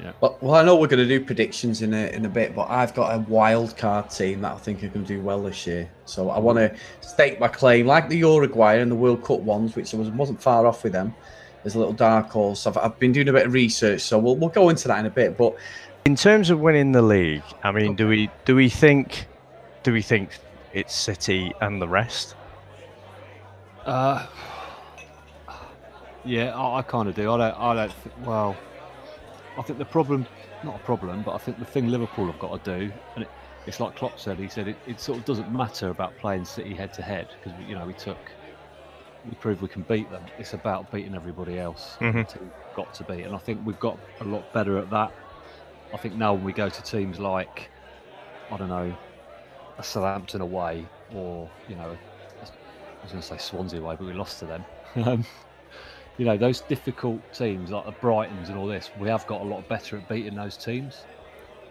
[0.00, 0.12] Yeah.
[0.20, 2.68] Well, well, I know we're going to do predictions in a in a bit, but
[2.70, 5.66] I've got a wild card team that I think are going to do well this
[5.66, 5.90] year.
[6.04, 9.74] So I want to stake my claim, like the Uruguay and the World Cup ones,
[9.76, 11.14] which I was, wasn't far off with them
[11.62, 12.66] there's a little dark horse.
[12.66, 15.06] I've, I've been doing a bit of research, so we'll we'll go into that in
[15.06, 15.36] a bit.
[15.36, 15.56] But
[16.04, 17.94] in terms of winning the league, I mean, okay.
[17.94, 19.26] do we do we think
[19.82, 20.30] do we think
[20.72, 22.34] it's City and the rest?
[23.84, 24.26] Uh,
[26.24, 27.30] yeah, I, I kind of do.
[27.32, 27.60] I don't.
[27.60, 27.92] I don't.
[28.02, 28.56] Th- well,
[29.58, 30.26] I think the problem,
[30.62, 33.30] not a problem, but I think the thing Liverpool have got to do, and it,
[33.66, 34.38] it's like Klopp said.
[34.38, 37.58] He said it, it sort of doesn't matter about playing City head to head because
[37.68, 38.18] you know we took
[39.28, 40.22] we proved we can beat them.
[40.38, 42.46] It's about beating everybody else mm-hmm.
[42.76, 45.12] got to beat, and I think we've got a lot better at that.
[45.92, 47.70] I think now when we go to teams like
[48.50, 48.96] I don't know
[49.78, 51.96] a Southampton away, or you know,
[52.40, 55.24] I was going to say Swansea away, but we lost to them.
[56.18, 59.44] You know, those difficult teams like the Brightons and all this, we have got a
[59.44, 61.04] lot better at beating those teams.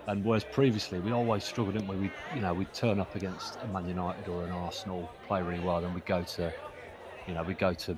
[0.08, 1.98] And whereas previously we always struggled, didn't we?
[1.98, 5.60] We, you know, we'd turn up against a Man United or an Arsenal, play really
[5.60, 6.54] well, then we'd go to
[7.28, 7.92] you know, we'd go to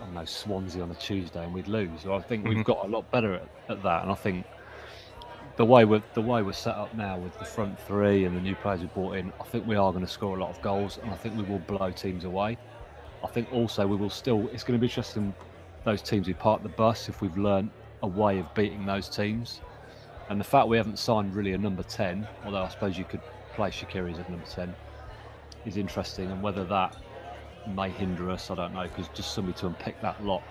[0.00, 2.02] I don't know Swansea on a Tuesday and we'd lose.
[2.02, 2.56] So I think mm-hmm.
[2.56, 4.46] we've got a lot better at, at, that, and I think
[5.56, 8.40] the way we're the way we're set up now with the front three and the
[8.40, 10.62] new players we brought in, I think we are going to score a lot of
[10.62, 12.56] goals, and I think we will blow teams away.
[13.22, 14.48] I think also we will still.
[14.52, 15.34] It's going to be interesting
[15.84, 17.70] those teams who park the bus if we've learned
[18.02, 19.60] a way of beating those teams.
[20.28, 23.22] And the fact we haven't signed really a number 10, although I suppose you could
[23.54, 24.74] play Shaqiri as a number 10,
[25.66, 26.30] is interesting.
[26.30, 26.96] And whether that
[27.66, 28.50] may hinder us.
[28.50, 30.44] I don't know because just somebody to unpick that lock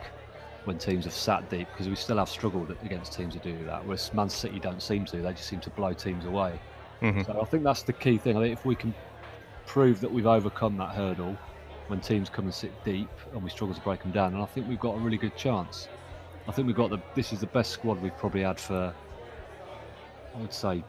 [0.65, 3.84] when teams have sat deep because we still have struggled against teams who do that.
[3.86, 6.60] Whereas Man City don't seem to; they just seem to blow teams away.
[7.02, 7.24] Mm-hmm.
[7.24, 8.38] So I think that's the key thing.
[8.38, 8.94] I think if we can
[9.65, 11.38] prove that we've overcome that hurdle
[11.89, 14.45] when teams come and sit deep and we struggle to break them down, and I
[14.45, 15.88] think we've got a really good chance.
[16.47, 16.99] I think we've got the.
[17.15, 18.93] This is the best squad we've probably had for.
[20.36, 20.84] I would say,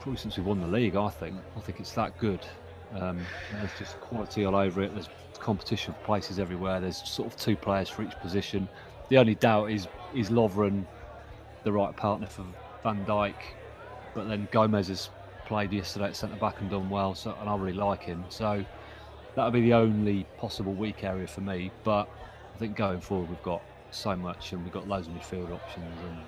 [0.00, 0.96] probably since we won the league.
[0.96, 1.36] I think.
[1.56, 2.40] I think it's that good.
[2.94, 3.20] Um,
[3.52, 4.92] there's just quality all over it.
[4.92, 5.08] There's
[5.40, 6.80] competition for places everywhere.
[6.80, 8.68] There's sort of two players for each position.
[9.08, 10.84] The only doubt is is Lovren
[11.64, 12.44] the right partner for
[12.82, 13.34] Van Dijk,
[14.14, 15.08] but then Gomez has
[15.46, 18.24] played yesterday at centre back and done well, so and I really like him.
[18.28, 18.64] So
[19.34, 21.70] that would be the only possible weak area for me.
[21.82, 22.08] But
[22.54, 25.98] I think going forward we've got so much and we've got loads of midfield options
[26.08, 26.18] and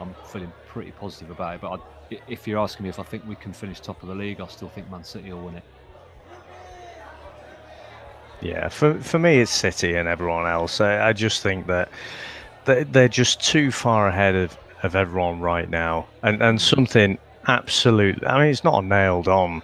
[0.00, 1.60] I'm feeling pretty positive about it.
[1.60, 4.14] But I, if you're asking me if I think we can finish top of the
[4.14, 5.64] league, I still think Man City will win it.
[8.40, 10.80] Yeah, for for me, it's City and everyone else.
[10.80, 11.88] I, I just think that
[12.64, 18.24] they're just too far ahead of, of everyone right now, and and something absolute.
[18.24, 19.62] I mean, it's not nailed on.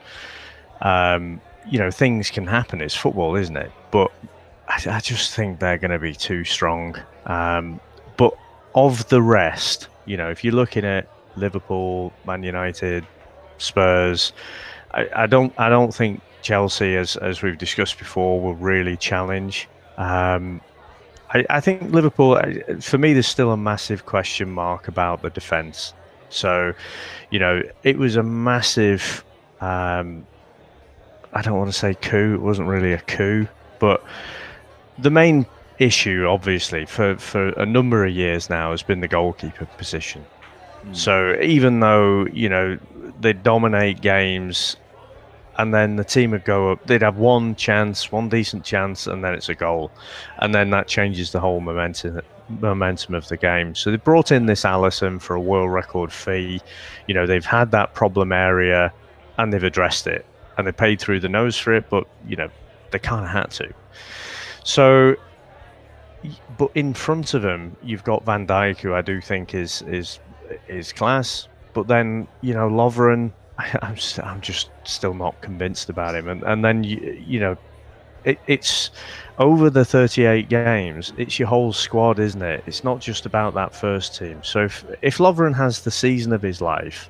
[0.81, 2.81] Um, you know, things can happen.
[2.81, 3.73] It's football, isn't it?
[3.91, 4.13] But
[4.69, 6.97] I, I just think they're going to be too strong.
[7.27, 7.81] Um,
[8.17, 8.35] but
[8.75, 13.07] of the rest, you know, if you're looking at Liverpool, Man United,
[13.59, 14.33] Spurs,
[14.93, 19.69] I, I don't I don't think Chelsea, as as we've discussed before, will really challenge.
[19.97, 20.61] Um,
[21.31, 22.41] I, I think Liverpool,
[22.81, 25.95] for me, there's still a massive question mark about the defence.
[26.29, 26.73] So,
[27.31, 29.25] you know, it was a massive.
[29.61, 30.27] Um,
[31.35, 32.35] I don't want to say coup.
[32.35, 33.47] It wasn't really a coup,
[33.79, 34.03] but
[34.99, 35.47] the main
[35.79, 40.25] issue, obviously, for for a number of years now, has been the goalkeeper position.
[40.87, 40.97] Mm.
[40.97, 42.79] So even though you know
[43.21, 44.77] they dominate games
[45.57, 46.87] and then the team would go up.
[46.87, 49.91] They'd have one chance, one decent chance, and then it's a goal,
[50.39, 53.75] and then that changes the whole momentum momentum of the game.
[53.75, 56.61] So they brought in this Alisson for a world record fee.
[57.07, 58.93] You know they've had that problem area,
[59.39, 61.89] and they've addressed it, and they paid through the nose for it.
[61.91, 62.49] But you know
[62.91, 63.73] they kind of had to.
[64.65, 65.17] So,
[66.57, 70.19] but in front of them, you've got Van Dijk, who I do think is is
[70.69, 71.49] is class.
[71.73, 76.29] But then you know Lovren I'm I'm just still not convinced about him.
[76.29, 77.57] And and then you you know,
[78.25, 78.91] it, it's
[79.39, 81.13] over the 38 games.
[81.17, 82.65] It's your whole squad, isn't it?
[82.67, 84.43] It's not just about that first team.
[84.43, 87.09] So if if Lovren has the season of his life,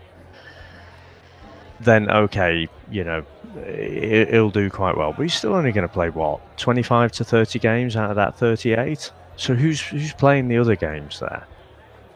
[1.81, 3.25] then okay, you know,
[3.57, 5.13] it, will do quite well.
[5.13, 8.37] But he's still only going to play what 25 to 30 games out of that
[8.37, 9.11] 38.
[9.37, 11.47] So who's who's playing the other games there?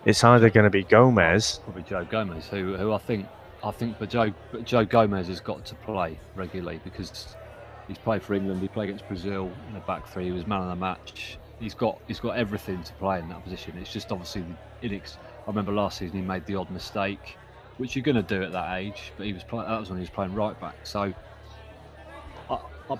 [0.05, 3.27] It's either going to be Gomez, probably Joe Gomez, who who I think
[3.63, 7.37] I think, but Joe, but Joe Gomez has got to play regularly because
[7.89, 8.61] he's played for England.
[8.63, 10.27] He played against Brazil in the back three.
[10.27, 11.39] He was man of the match.
[11.59, 13.77] He's got he's got everything to play in that position.
[13.79, 14.45] It's just obviously
[14.81, 17.37] the inex- I remember last season he made the odd mistake,
[17.79, 19.13] which you're going to do at that age.
[19.17, 20.77] But he was play- that was when he was playing right back.
[20.85, 21.13] So,
[22.51, 22.59] I,
[22.91, 22.97] I,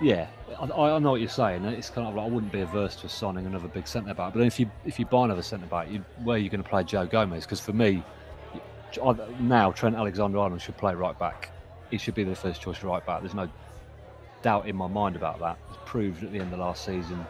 [0.00, 0.26] yeah,
[0.60, 1.64] I, I, know what you're saying.
[1.64, 4.32] It's kind of like I wouldn't be averse to signing another big centre back.
[4.32, 6.68] But if you if you buy another centre back, you, where are you going to
[6.68, 7.44] play Joe Gomez?
[7.44, 8.02] Because for me,
[9.40, 11.50] now Trent Alexander-Arnold should play right back.
[11.90, 13.20] He should be the first choice right back.
[13.20, 13.48] There's no
[14.42, 15.58] doubt in my mind about that.
[15.70, 17.24] It's proved at the end of last season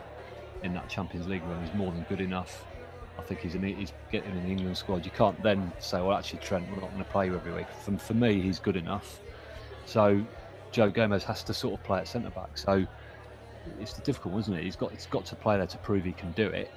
[0.63, 2.65] in that Champions League run he's more than good enough.
[3.19, 5.05] I think he's, an, he's getting in the England squad.
[5.05, 7.67] You can't then say, well, actually, Trent, we're not going to play you every week.
[7.85, 9.21] For, for me, he's good enough.
[9.87, 10.25] So
[10.73, 12.59] Joe Gomez has to sort of play at centre back.
[12.59, 12.87] So
[13.81, 14.65] it's difficult, isn't it?
[14.65, 16.71] He's got he's got to play there to prove he can do it,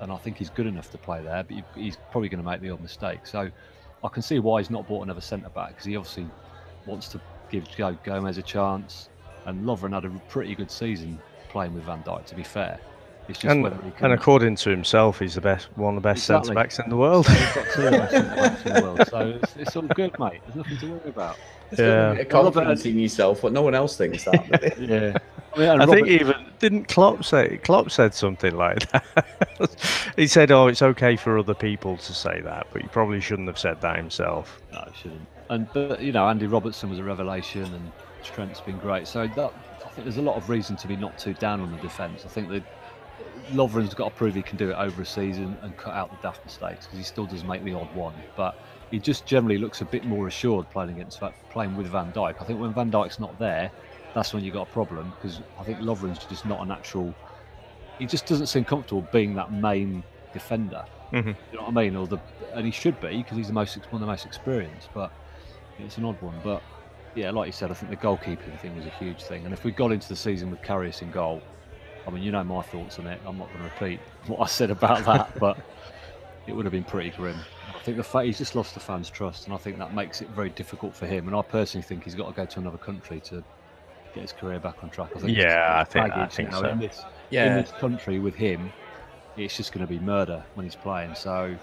[0.00, 1.44] and I think he's good enough to play there.
[1.44, 3.26] But he's probably going to make the odd mistake.
[3.26, 3.50] So
[4.02, 6.26] I can see why he's not bought another centre back because he obviously
[6.86, 9.08] wants to give Joe Gomez a chance.
[9.46, 11.18] And Lovren had a pretty good season
[11.50, 12.24] playing with Van Dijk.
[12.26, 12.80] To be fair,
[13.44, 14.06] and, whether he can...
[14.06, 16.48] and according to himself, he's the best, one of the best exactly.
[16.48, 17.26] centre backs in the world.
[19.08, 20.40] So, it's, it's, all good, mate.
[20.44, 21.36] There's nothing to worry about.
[21.70, 24.78] It's yeah, a confidence in yourself, but no one else thinks that.
[24.78, 25.16] yeah.
[25.54, 25.92] I, mean, I Robert...
[25.92, 30.12] think even didn't Klopp say Klopp said something like that.
[30.16, 33.48] he said, "Oh, it's okay for other people to say that, but he probably shouldn't
[33.48, 35.26] have said that himself." No, he shouldn't.
[35.50, 39.06] And but you know, Andy Robertson was a revelation, and Trent's been great.
[39.06, 39.52] So that,
[39.84, 42.24] I think there's a lot of reason to be not too down on the defence.
[42.24, 42.62] I think that
[43.52, 46.16] Lovren's got to prove he can do it over a season and cut out the
[46.22, 48.58] daft mistakes because he still does make the odd one, but
[48.90, 52.40] he just generally looks a bit more assured playing against playing with Van Dijk.
[52.40, 53.70] I think when Van Dijk's not there,
[54.14, 57.14] that's when you've got a problem because I think Lovren's just not a natural.
[57.98, 60.02] He just doesn't seem comfortable being that main
[60.32, 60.84] defender.
[61.12, 61.28] Mm-hmm.
[61.28, 61.96] You know what I mean?
[61.96, 62.18] Or the
[62.52, 64.88] and he should be because he's the most one of the most experienced.
[64.94, 65.12] But
[65.78, 66.34] it's an odd one.
[66.42, 66.62] But
[67.14, 69.44] yeah, like you said, I think the goalkeeping thing was a huge thing.
[69.44, 71.42] And if we got into the season with Karius in goal,
[72.06, 73.20] I mean, you know my thoughts on it.
[73.26, 75.58] I'm not going to repeat what I said about that, but
[76.46, 77.38] it would have been pretty grim.
[77.74, 80.22] I think the fact he's just lost the fans' trust, and I think that makes
[80.22, 81.26] it very difficult for him.
[81.26, 83.42] And I personally think he's got to go to another country to
[84.14, 85.10] get his career back on track.
[85.16, 86.64] I think yeah, I think, I think so.
[86.66, 87.46] In this, yeah.
[87.46, 88.72] in this country with him,
[89.36, 91.14] it's just going to be murder when he's playing.
[91.14, 91.56] So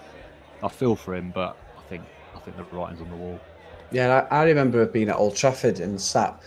[0.62, 3.40] I feel for him, but I think I think the writing's on the wall.
[3.92, 6.40] Yeah, I, I remember being at Old Trafford and sat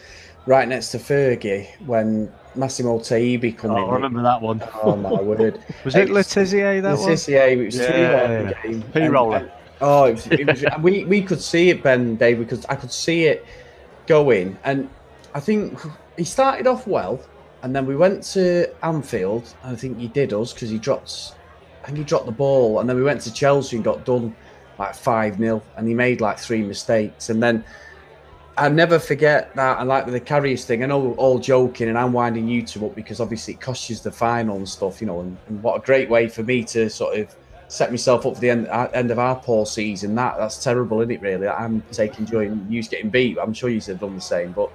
[0.46, 3.90] right next to Fergie when Massimo Taibi come oh, in.
[3.90, 4.64] I remember that one.
[4.84, 5.62] Oh my word!
[5.86, 8.82] was it Le Tissier that Tissier, it was yeah, yeah.
[8.94, 9.12] game.
[9.12, 9.52] roller.
[9.82, 12.76] Uh, oh, it was, it was, we we could see it, Ben, Dave, because I
[12.76, 13.46] could see it
[14.08, 14.90] going, and
[15.34, 15.80] I think
[16.18, 17.20] he started off well,
[17.62, 19.54] and then we went to Anfield.
[19.64, 21.36] and I think he did us because he dropped,
[21.84, 24.36] I think he dropped the ball, and then we went to Chelsea and got done
[24.78, 27.64] like five 0 and he made like three mistakes, and then.
[28.58, 29.80] I never forget that.
[29.80, 32.96] And like the Karius thing, I know all joking, and I'm winding you two up
[32.96, 35.20] because obviously it costs you the final and stuff, you know.
[35.20, 37.36] And, and, what a great way for me to sort of
[37.68, 40.16] set myself up for the end, uh, end of our poor season.
[40.16, 41.22] That that's terrible, isn't it?
[41.22, 43.38] Really, I'm taking joy in you getting beat.
[43.38, 44.72] I'm sure you have done the same, but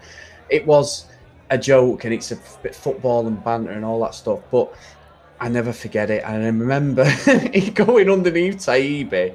[0.51, 1.07] it was
[1.51, 4.41] a joke and it's a bit football and banter and all that stuff.
[4.51, 4.73] But
[5.41, 6.23] I never forget it.
[6.25, 9.35] And I remember it going underneath Taibi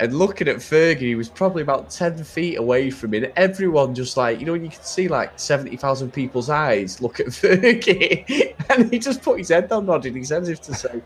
[0.00, 3.18] and looking at Fergie, he was probably about 10 feet away from me.
[3.18, 7.26] And everyone just like, you know, you can see like 70,000 people's eyes look at
[7.26, 8.54] Fergie.
[8.70, 11.02] and he just put his head down, nodding his head as if to say,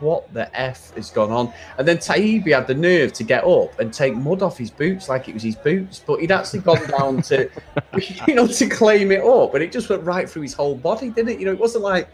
[0.00, 1.52] what the F has gone on?
[1.78, 5.08] And then Taibi had the nerve to get up and take mud off his boots
[5.08, 7.48] like it was his boots, but he'd actually gone down to,
[8.26, 9.54] you know, to claim it up.
[9.54, 11.38] And it just went right through his whole body, didn't it?
[11.38, 12.08] You know, it wasn't like,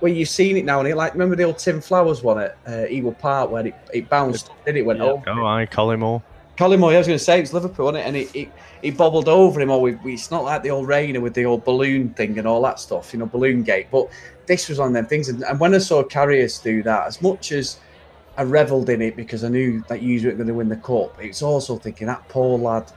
[0.00, 2.58] where you've seen it now, and it like remember the old Tim Flowers one at
[2.66, 5.30] uh, Ewood Park where it, it bounced, then it went yeah, over.
[5.30, 6.22] Oh, I Collymore.
[6.56, 8.06] Collymore, I was going to say it's Liverpool, wasn't it?
[8.08, 9.70] And it, it, it bobbled over him.
[9.70, 12.48] Or we, we, it's not like the old Reina with the old balloon thing and
[12.48, 13.88] all that stuff, you know, balloon gate.
[13.90, 14.10] But
[14.46, 15.28] this was on them things.
[15.28, 17.78] And, and when I saw Karius do that, as much as
[18.38, 21.18] I revelled in it because I knew that you were going to win the cup,
[21.20, 22.90] it's also thinking that poor lad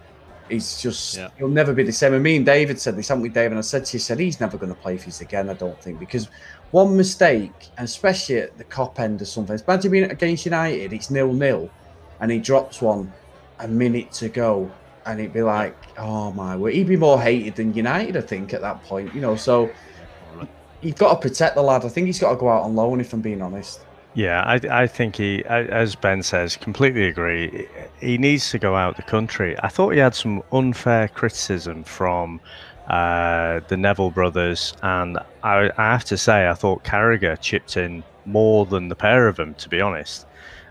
[0.49, 1.29] He's just yeah.
[1.37, 2.13] he'll never be the same.
[2.13, 3.51] And me and David said this, haven't we, David?
[3.51, 5.49] And I said to you, said he's never going to play for us again.
[5.49, 6.29] I don't think because
[6.71, 9.59] one mistake, especially at the Kop end or something.
[9.67, 11.69] Imagine being against United, it's nil nil,
[12.19, 13.11] and he drops one
[13.59, 14.71] a minute to go,
[15.05, 18.53] and it'd be like, oh my word, he'd be more hated than United, I think,
[18.53, 19.13] at that point.
[19.13, 19.71] You know, so
[20.81, 21.85] you've got to protect the lad.
[21.85, 23.81] I think he's got to go out on loan, if I'm being honest.
[24.15, 27.67] Yeah, I, I think he, as Ben says, completely agree.
[27.99, 29.55] He needs to go out the country.
[29.61, 32.41] I thought he had some unfair criticism from
[32.89, 38.03] uh, the Neville brothers, and I, I, have to say, I thought Carragher chipped in
[38.25, 40.25] more than the pair of them, to be honest,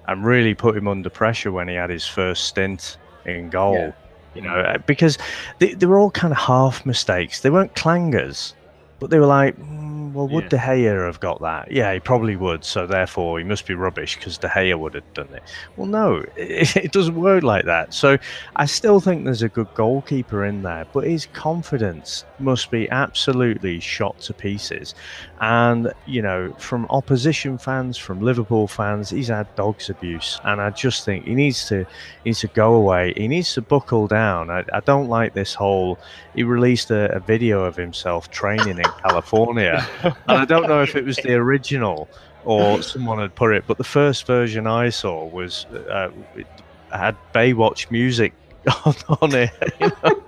[0.09, 3.75] and really put him under pressure when he had his first stint in goal.
[3.75, 3.93] Yeah.
[4.35, 5.19] You know, uh, because
[5.59, 7.41] they, they were all kind of half mistakes.
[7.41, 8.53] They weren't clangers,
[8.99, 9.57] but they were like.
[9.59, 10.49] Mm, well, would yeah.
[10.49, 11.71] De Gea have got that?
[11.71, 12.65] Yeah, he probably would.
[12.65, 15.43] So therefore, he must be rubbish because De Gea would have done it.
[15.77, 17.95] Well, no, it, it, doesn't work like that.
[17.95, 18.19] So
[18.57, 23.81] I still think there's a good goalkeeper in there, but his confidence must be absolutely
[23.81, 24.95] shot to pieces.
[25.41, 30.71] And you know, from opposition fans, from Liverpool fans, he's had dogs abuse, and I
[30.71, 31.85] just think he needs to
[32.25, 33.15] he needs to go away.
[33.17, 34.51] He needs to buckle down.
[34.51, 35.99] I, I don't like this whole.
[36.35, 39.87] He released a, a video of himself training in California.
[40.03, 42.09] and I don't know if it was the original
[42.45, 46.47] or someone had put it, but the first version I saw was uh, it
[46.91, 48.33] had Baywatch music
[48.85, 49.51] on, on it.
[49.81, 50.23] You know?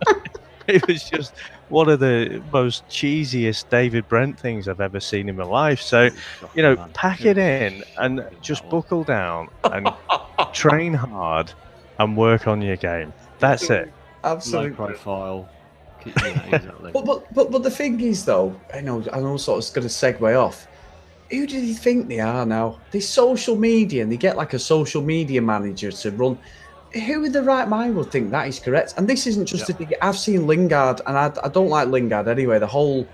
[0.66, 1.33] it was just
[1.71, 5.81] one of the most cheesiest David Brent things I've ever seen in my life.
[5.81, 6.11] So,
[6.55, 9.89] you know, pack it in and just buckle down and
[10.53, 11.53] train hard
[11.99, 13.13] and work on your game.
[13.39, 13.93] That's it.
[14.25, 14.71] Absolutely.
[14.71, 15.49] Low profile
[16.07, 16.93] exactly.
[16.93, 19.87] but, but but but the thing is, though, I know I know sort of going
[19.87, 20.67] to segue off.
[21.31, 22.81] Who do you think they are now?
[22.91, 26.39] They social media, and they get like a social media manager to run.
[26.92, 28.94] Who in the right mind would think that is correct?
[28.96, 29.81] And this isn't just yep.
[29.81, 30.05] a.
[30.05, 32.59] I've seen Lingard, and I, I don't like Lingard anyway.
[32.59, 33.07] The whole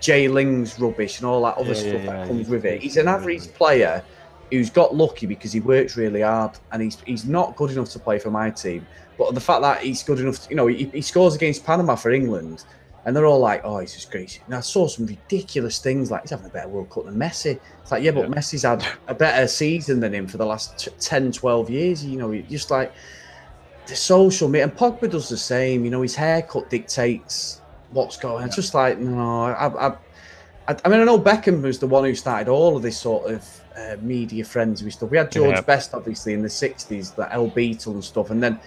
[0.00, 2.80] Jay Ling's rubbish and all that other yeah, stuff yeah, that comes with it.
[2.80, 4.04] He's an average player
[4.50, 7.98] who's got lucky because he works really hard, and he's he's not good enough to
[7.98, 8.86] play for my team.
[9.18, 11.94] But the fact that he's good enough, to, you know, he, he, scores against Panama
[11.94, 12.64] for England,
[13.06, 16.22] and they're all like, "Oh, he's just great." And I saw some ridiculous things like
[16.22, 17.58] he's having a better World Cup than Messi.
[17.80, 18.34] It's like, yeah, but yeah.
[18.34, 22.04] Messi's had a better season than him for the last t- 10, 12 years.
[22.04, 22.92] You know, just like
[23.86, 25.84] the social media, and Pogba does the same.
[25.84, 28.42] You know, his haircut dictates what's going.
[28.42, 28.48] on.
[28.48, 29.96] It's just like, no, I, I,
[30.84, 33.60] I, mean, I know Beckham was the one who started all of this sort of
[33.76, 35.10] uh, media frenzy stuff.
[35.10, 35.60] We had George yeah.
[35.60, 38.30] Best, obviously, in the 60s, the El Beatle and stuff.
[38.30, 38.58] And then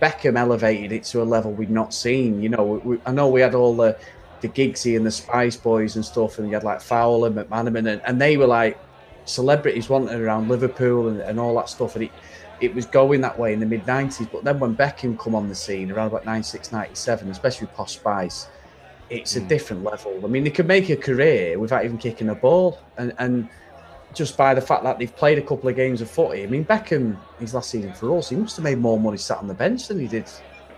[0.00, 2.42] Beckham elevated it to a level we'd not seen.
[2.42, 3.98] You know, we, I know we had all the
[4.40, 8.02] the Giggsy and the Spice Boys and stuff, and you had like Fowler, McManaman, and,
[8.04, 8.78] and they were like
[9.24, 11.96] celebrities wanted around Liverpool and, and all that stuff.
[11.96, 12.12] And it,
[12.60, 14.30] it was going that way in the mid 90s.
[14.30, 17.94] But then when Beckham come on the scene around about 96, 97, especially with Posh
[17.94, 18.48] Spice,
[19.10, 19.38] it's mm.
[19.38, 19.48] a hmm.
[19.48, 20.20] different level.
[20.24, 22.78] I mean, they could make a career without even kicking a ball.
[22.96, 23.48] And, and
[24.18, 26.42] just by the fact that they've played a couple of games of footy.
[26.42, 29.38] I mean, Beckham, his last season for us, he must have made more money sat
[29.38, 30.28] on the bench than he did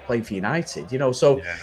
[0.05, 1.11] playing for United, you know.
[1.11, 1.57] So yeah.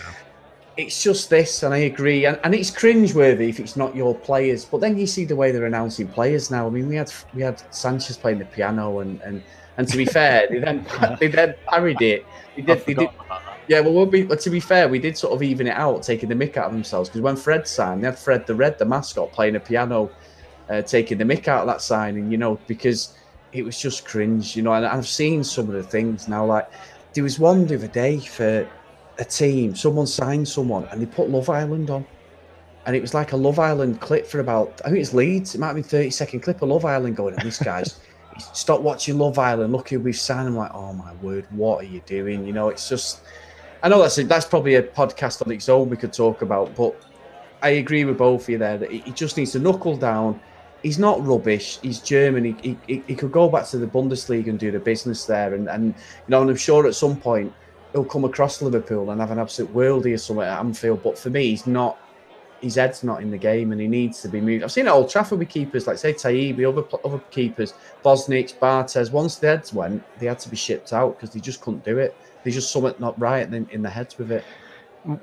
[0.75, 2.25] it's just this, and I agree.
[2.25, 4.65] And, and it's cringeworthy if it's not your players.
[4.65, 6.65] But then you see the way they're announcing players now.
[6.65, 9.43] I mean, we had we had Sanchez playing the piano, and and,
[9.78, 10.84] and to be fair, they then
[11.19, 12.25] they then parried it.
[12.55, 13.09] They did, they did,
[13.67, 16.30] yeah, well, we'll be, to be fair, we did sort of even it out, taking
[16.30, 17.09] the mick out of themselves.
[17.09, 20.09] Because when Fred signed, they had Fred the Red, the mascot, playing a piano
[20.70, 23.13] uh, taking the mick out of that signing, you know, because
[23.53, 24.74] it was just cringe, you know.
[24.74, 26.45] And I've seen some of the things now.
[26.45, 26.70] Like
[27.13, 28.68] there was one the other day for
[29.20, 32.05] a team, someone signed someone and they put Love Island on.
[32.86, 35.57] And it was like a Love Island clip for about, I think it's Leeds, it
[35.59, 37.99] might been 30 second clip of Love Island going, and this guy's,
[38.53, 40.47] stop watching Love Island, look who we've signed.
[40.47, 42.45] I'm like, oh my word, what are you doing?
[42.45, 43.22] You know, it's just,
[43.84, 46.76] I know that's a, that's probably a podcast on its own we could talk about,
[46.76, 46.95] but
[47.61, 50.39] I agree with both of you there that he just needs to knuckle down
[50.84, 51.80] he's not rubbish.
[51.82, 52.55] He's German.
[52.61, 55.53] He, he, he could go back to the Bundesliga and do the business there.
[55.53, 55.93] And, and you
[56.30, 57.53] know, and I'm sure at some point
[57.91, 61.03] he'll come across Liverpool and have an absolute worldie or something at Anfield.
[61.03, 61.99] But for me, he's not.
[62.59, 64.63] His head's not in the game, and he needs to be moved.
[64.63, 69.11] I've seen it Old Trafford with keepers like say Taibi, other other keepers, Bosnich, Barthez.
[69.11, 71.99] Once the heads went, they had to be shipped out because they just couldn't do
[71.99, 72.15] it.
[72.43, 74.43] They just something not right in, in the heads with it.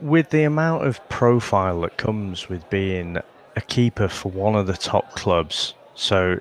[0.00, 3.18] With the amount of profile that comes with being
[3.57, 5.74] a keeper for one of the top clubs.
[5.94, 6.38] So,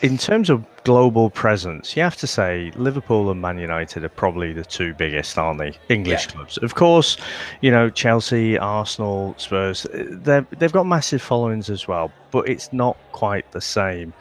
[0.00, 4.52] in terms of global presence, you have to say Liverpool and Man United are probably
[4.52, 5.76] the two biggest, aren't they?
[5.88, 6.32] English yeah.
[6.32, 6.58] clubs.
[6.58, 7.16] Of course,
[7.60, 12.96] you know, Chelsea, Arsenal, Spurs, they've, they've got massive followings as well, but it's not
[13.12, 14.14] quite the same.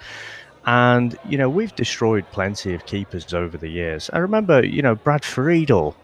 [0.66, 4.10] And, you know, we've destroyed plenty of keepers over the years.
[4.12, 5.96] I remember, you know, Brad Friedel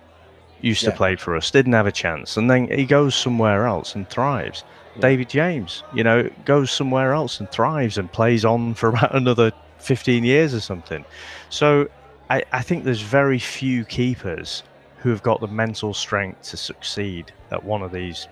[0.61, 0.91] used yeah.
[0.91, 4.09] to play for us, didn't have a chance, and then he goes somewhere else and
[4.09, 4.63] thrives.
[4.99, 9.51] David James, you know, goes somewhere else and thrives and plays on for about another
[9.79, 11.05] 15 years or something.
[11.49, 11.89] So
[12.29, 14.63] I, I think there's very few keepers
[14.97, 18.27] who have got the mental strength to succeed at one of these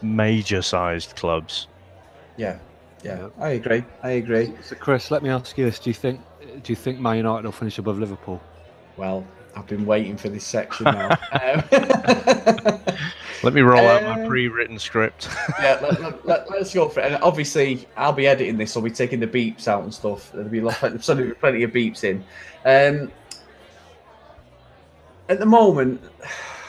[0.00, 1.68] major sized clubs.
[2.36, 2.58] Yeah,
[3.02, 3.84] yeah, I agree.
[4.02, 4.54] I agree.
[4.62, 6.20] So, Chris, let me ask you this: Do you think
[6.62, 8.40] do you think Man United will finish above Liverpool?
[8.96, 9.24] Well,
[9.58, 11.10] I've been waiting for this section now.
[11.32, 11.64] um,
[13.42, 15.28] let me roll out my um, pre-written script.
[15.60, 17.12] yeah, let, us let, let, go for it.
[17.12, 18.76] And obviously, I'll be editing this.
[18.76, 20.30] I'll be taking the beeps out and stuff.
[20.32, 22.24] There'll be plenty, plenty of beeps in.
[22.64, 23.10] Um,
[25.28, 26.00] at the moment,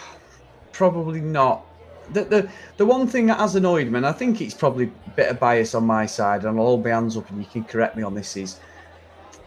[0.71, 1.65] probably not.
[2.11, 5.09] The, the the one thing that has annoyed me, and I think it's probably a
[5.11, 7.63] bit of bias on my side, and I'll hold my hands up, and you can
[7.63, 8.59] correct me on this, is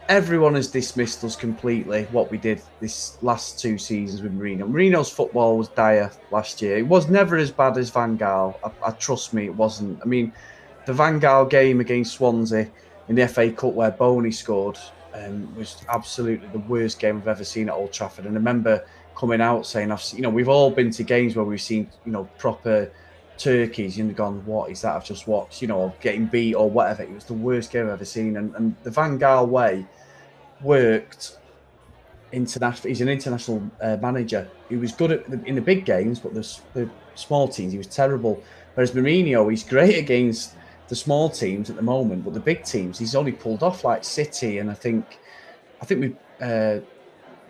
[0.09, 2.03] everyone has dismissed us completely.
[2.11, 4.69] What we did this last two seasons with Mourinho.
[4.69, 6.77] Mourinho's football was dire last year.
[6.77, 8.55] It was never as bad as Van Gaal.
[8.63, 9.99] I, I trust me, it wasn't.
[10.01, 10.33] I mean,
[10.85, 12.69] the Van Gaal game against Swansea
[13.07, 14.77] in the FA Cup where Bony scored
[15.13, 18.25] um, was absolutely the worst game I've ever seen at Old Trafford.
[18.25, 18.85] And I remember
[19.15, 22.11] coming out saying, "I've you know, we've all been to games where we've seen, you
[22.11, 22.91] know, proper."
[23.43, 27.03] Turkeys and gone, what is that I've just watched, you know, getting beat or whatever.
[27.03, 28.37] It was the worst game I've ever seen.
[28.37, 29.85] And, and the Van Gaal way
[30.61, 31.37] worked
[32.31, 32.89] international.
[32.89, 34.49] He's an international uh, manager.
[34.69, 37.77] He was good at the, in the big games, but the, the small teams, he
[37.77, 38.41] was terrible.
[38.75, 40.55] Whereas Mourinho, he's great against
[40.87, 44.03] the small teams at the moment, but the big teams, he's only pulled off like
[44.03, 44.59] City.
[44.59, 45.19] And I think,
[45.81, 46.15] I think we
[46.45, 46.79] uh,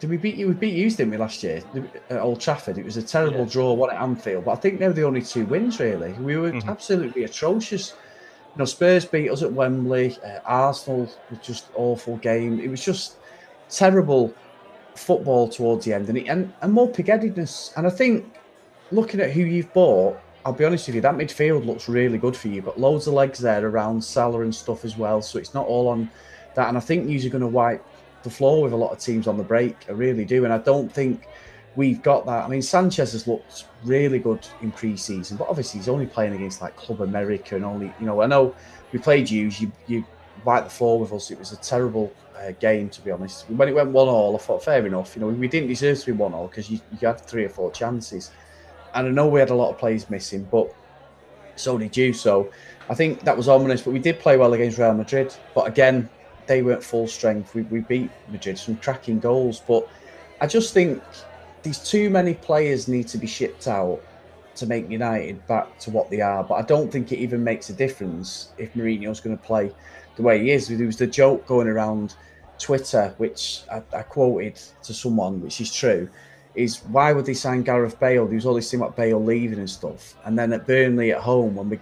[0.04, 0.50] did we beat you?
[0.50, 1.64] We beat you, didn't we, last year
[2.10, 2.78] at Old Trafford?
[2.78, 3.54] It was a terrible yeah.
[3.54, 6.12] draw, one at Anfield, but I think they were the only two wins really.
[6.12, 6.68] We were mm-hmm.
[6.68, 7.94] absolutely atrocious.
[8.54, 10.18] You know, Spurs beat us at Wembley.
[10.22, 12.60] Uh, Arsenal was just awful game.
[12.60, 13.16] It was just
[13.70, 14.34] terrible
[14.94, 17.72] football towards the end, and it, and, and more pig-headedness.
[17.78, 18.26] And I think
[18.92, 22.36] looking at who you've bought, I'll be honest with you, that midfield looks really good
[22.36, 22.56] for you.
[22.56, 25.66] You've got loads of legs there around Salah and stuff as well, so it's not
[25.66, 26.12] all on
[26.56, 26.68] that.
[26.68, 27.86] And I think you're going to wipe
[28.24, 29.76] the floor with a lot of teams on the break.
[29.88, 31.28] I really do, and I don't think
[31.76, 32.44] we've got that.
[32.44, 36.62] I mean, Sanchez has looked really good in pre-season, but obviously he's only playing against
[36.62, 38.22] like Club America and only you know.
[38.22, 38.56] I know
[38.92, 40.06] we played you, you you
[40.46, 41.32] wiped the floor with us.
[41.32, 43.50] It was a terrible uh, game to be honest.
[43.50, 45.16] When it went one all, I thought fair enough.
[45.16, 47.50] You know, we didn't deserve to be one all because you, you had three or
[47.50, 48.32] four chances,
[48.94, 50.74] and I know we had a lot of players missing, but
[51.56, 52.14] so did you.
[52.14, 52.52] So
[52.90, 53.82] I think that was ominous.
[53.82, 55.34] But we did play well against Real Madrid.
[55.54, 56.10] But again,
[56.48, 57.54] they weren't full strength.
[57.56, 59.88] We, we beat Madrid some cracking goals, but
[60.42, 61.02] I just think
[61.64, 64.02] these too many players need to be shipped out
[64.56, 66.44] to make United back to what they are.
[66.44, 69.72] But I don't think it even makes a difference if Mourinho's going to play
[70.16, 70.68] the way he is.
[70.68, 72.16] There was the joke going around
[72.60, 76.08] Twitter, which I, I quoted to someone, which is true,
[76.56, 78.26] is why would they sign Gareth Bale?
[78.26, 80.16] There was all this thing about Bale leaving and stuff.
[80.26, 81.80] And then at Burnley at home, when we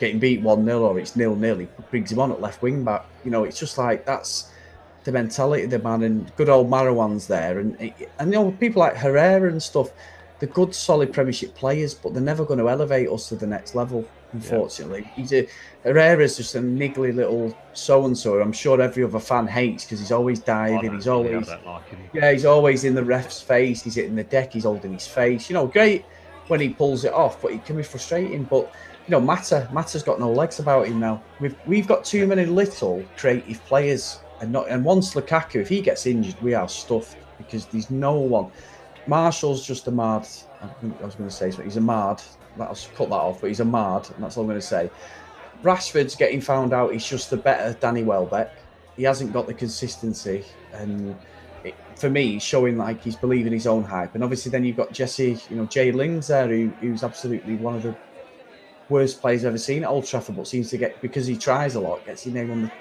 [0.00, 2.82] getting beat 1 0 or it's nil nil, he brings him on at left wing
[2.82, 3.04] back.
[3.24, 4.50] You know, it's just like that's
[5.04, 6.02] the mentality of the man.
[6.02, 7.60] And good old Marouane's there.
[7.60, 9.90] And, eh, and you know, people like Herrera and stuff,
[10.38, 13.74] they're good, solid Premiership players, but they're never going to elevate us to the next
[13.74, 15.02] level, unfortunately.
[15.02, 15.14] Yeah.
[15.14, 15.48] He's a,
[15.84, 18.40] Herrera's just a niggly little so and so.
[18.40, 20.94] I'm sure every other fan hates because he's always diving.
[20.94, 21.82] He's always, like
[22.14, 23.82] yeah, he's always in the ref's face.
[23.82, 24.54] He's hitting the deck.
[24.54, 25.50] He's holding his face.
[25.50, 26.04] You know, great
[26.48, 28.44] when he pulls it off, but it can be frustrating.
[28.44, 28.72] But
[29.10, 31.20] you know, Mata Mata's got no legs about him now.
[31.40, 35.80] We've we've got too many little creative players, and not and once Lukaku, if he
[35.80, 38.52] gets injured, we are stuffed because there's no one.
[39.08, 40.28] Martial's just a mad.
[40.62, 41.60] I was going to say so.
[41.62, 42.22] He's a mad.
[42.60, 44.88] I'll cut that off, but he's a mad, and that's all I'm going to say.
[45.64, 46.92] Rashford's getting found out.
[46.92, 48.52] He's just a better Danny Welbeck.
[48.96, 51.16] He hasn't got the consistency, and
[51.64, 54.14] it, for me, showing like he's believing his own hype.
[54.14, 57.74] And obviously, then you've got Jesse, you know, Jay Ling's there, who, who's absolutely one
[57.74, 57.96] of the
[58.90, 61.74] worst players I've ever seen at Old Trafford, but seems to get because he tries
[61.76, 62.72] a lot, gets his name on the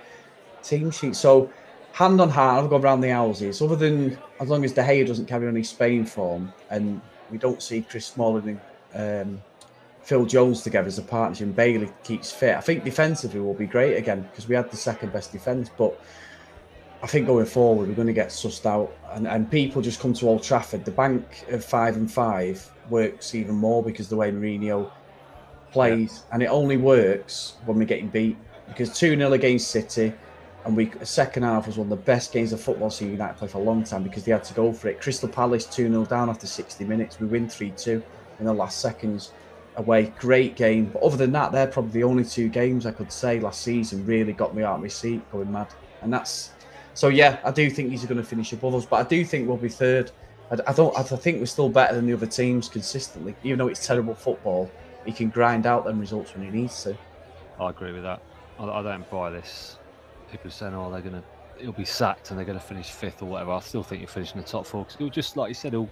[0.64, 1.16] team sheet.
[1.16, 1.50] So
[1.94, 3.62] hand on heart, I've gone around the houses.
[3.62, 7.02] Other than as long as De Gea doesn't carry on his Spain form, and
[7.32, 8.60] we don't see Chris Smalling
[8.94, 9.42] and um,
[10.02, 13.68] Phil Jones together as a partnership, and Bailly keeps fit, I think defensively will be
[13.68, 15.70] great again because we had the second best defence.
[15.78, 16.00] But
[17.04, 20.14] I think going forward, we're going to get sussed out, and, and people just come
[20.16, 20.84] to Old Trafford.
[20.84, 24.92] The bank of five and five works even more because the way Mourinho
[25.72, 26.34] plays, yeah.
[26.34, 28.38] and it only works when we're getting beat.
[28.68, 30.14] Because 2 0 against City,
[30.66, 33.48] and we second half was one of the best games of football seen United play
[33.48, 35.02] for a long time because they had to go for it.
[35.02, 37.20] Crystal Palace 2 0 down after 60 minutes.
[37.20, 38.04] We win 3 2
[38.40, 39.32] in the last seconds
[39.78, 40.14] away.
[40.20, 40.86] Great game.
[40.94, 44.06] But other than that, they're probably the only two games I could say last season
[44.06, 45.68] really got me out of my seat going mad.
[46.02, 46.52] And that's
[46.94, 49.48] so yeah, I do think he's going to finish above us, but I do think
[49.48, 50.12] we'll be third.
[50.52, 50.98] I, I don't.
[50.98, 54.70] I think we're still better than the other teams consistently, even though it's terrible football.
[55.06, 56.98] He can grind out them results when he needs to.
[57.60, 58.22] I agree with that.
[58.60, 59.78] I, I don't buy this.
[60.32, 61.24] People are saying, "Oh, they're going to,
[61.58, 64.10] he'll be sacked and they're going to finish fifth or whatever." I still think he'll
[64.10, 65.90] finish in the top four because he'll just, like you said, he'll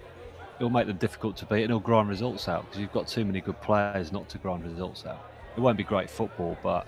[0.58, 3.24] he'll make them difficult to beat and he'll grind results out because you've got too
[3.24, 5.24] many good players not to grind results out.
[5.56, 6.86] It won't be great football, but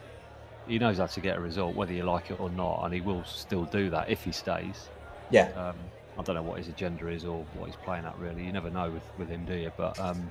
[0.67, 3.01] he knows how to get a result, whether you like it or not, and he
[3.01, 4.89] will still do that if he stays.
[5.31, 5.49] Yeah.
[5.57, 5.77] Um,
[6.19, 8.19] I don't know what his agenda is or what he's playing at.
[8.19, 9.73] Really, you never know with, with him, do you?
[9.77, 10.31] But um,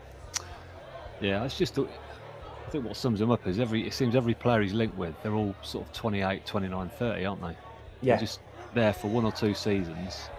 [1.22, 1.78] yeah, it's just.
[1.80, 3.86] I think what sums him up is every.
[3.88, 7.42] It seems every player he's linked with, they're all sort of 28, 29, 30, aren't
[7.42, 7.48] they?
[7.48, 7.56] Yeah.
[8.02, 8.40] They're just
[8.74, 10.30] there for one or two seasons,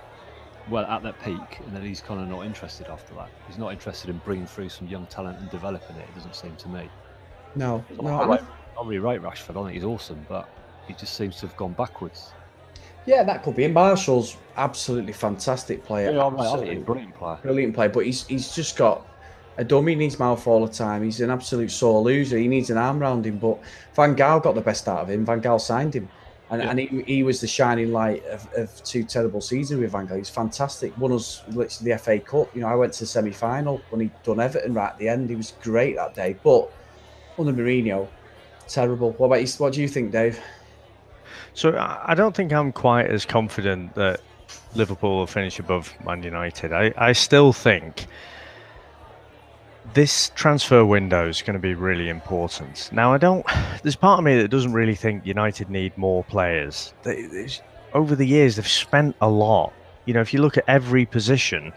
[0.68, 3.30] well at that peak, and then he's kind of not interested after that.
[3.48, 6.08] He's not interested in bringing through some young talent and developing it.
[6.08, 6.88] It doesn't seem to me.
[7.56, 8.38] No, no.
[8.80, 9.60] I really rate Rashford.
[9.60, 10.48] I think he's awesome, but
[10.86, 12.32] he just seems to have gone backwards.
[13.06, 13.64] Yeah, that could be.
[13.64, 16.12] And Martial's absolutely fantastic player.
[16.12, 17.38] Yeah, absolutely brilliant player.
[17.42, 19.06] Brilliant player, but he's he's just got
[19.60, 21.04] a dummy in his mouth all the time.
[21.04, 22.38] He's an absolute sore loser.
[22.38, 23.36] He needs an arm around him.
[23.36, 23.58] But
[23.94, 25.26] Van Gaal got the best out of him.
[25.26, 26.08] Van Gaal signed him.
[26.48, 26.70] And, yeah.
[26.70, 30.16] and he, he was the shining light of, of two terrible seasons with Van Gaal.
[30.16, 30.96] He's fantastic.
[30.96, 32.54] Won us literally the FA Cup.
[32.54, 35.08] You know, I went to the semi final when he'd done Everton right at the
[35.08, 35.28] end.
[35.28, 36.36] He was great that day.
[36.42, 36.72] But
[37.38, 38.08] under Mourinho,
[38.66, 39.12] terrible.
[39.12, 39.48] What about you?
[39.58, 40.40] What do you think, Dave?
[41.52, 44.22] So I don't think I'm quite as confident that
[44.74, 46.72] Liverpool will finish above Man United.
[46.72, 48.06] I, I still think
[49.94, 52.90] this transfer window is going to be really important.
[52.92, 53.44] Now, I don't.
[53.82, 56.94] There's part of me that doesn't really think United need more players.
[57.02, 57.48] They,
[57.92, 59.72] over the years, they've spent a lot.
[60.06, 61.72] You know, if you look at every position,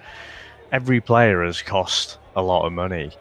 [0.71, 3.11] every player has cost a lot of money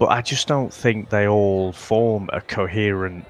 [0.00, 3.26] but I just don't think they all form a coherent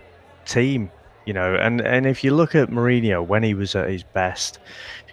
[0.47, 0.91] team.
[1.27, 4.61] You know, and and if you look at Mourinho when he was at his best,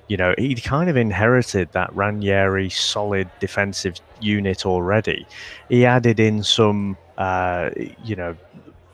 [0.07, 5.27] you know, he kind of inherited that Ranieri solid defensive unit already.
[5.69, 7.71] He added in some, uh,
[8.03, 8.35] you know,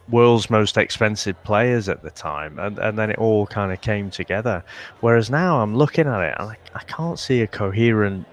[0.09, 4.09] world's most expensive players at the time, and, and then it all kind of came
[4.09, 4.63] together.
[5.01, 8.25] Whereas now I'm looking at it, I, I can't see a coherent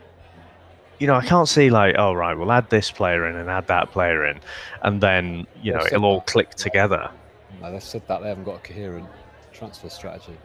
[1.00, 3.66] you know, I can't see like, oh right, we'll add this player in and add
[3.68, 4.38] that player in,
[4.82, 7.10] and then you know it'll all click together.
[7.60, 9.08] No, they've said that they haven't got a coherent
[9.50, 10.36] transfer strategy.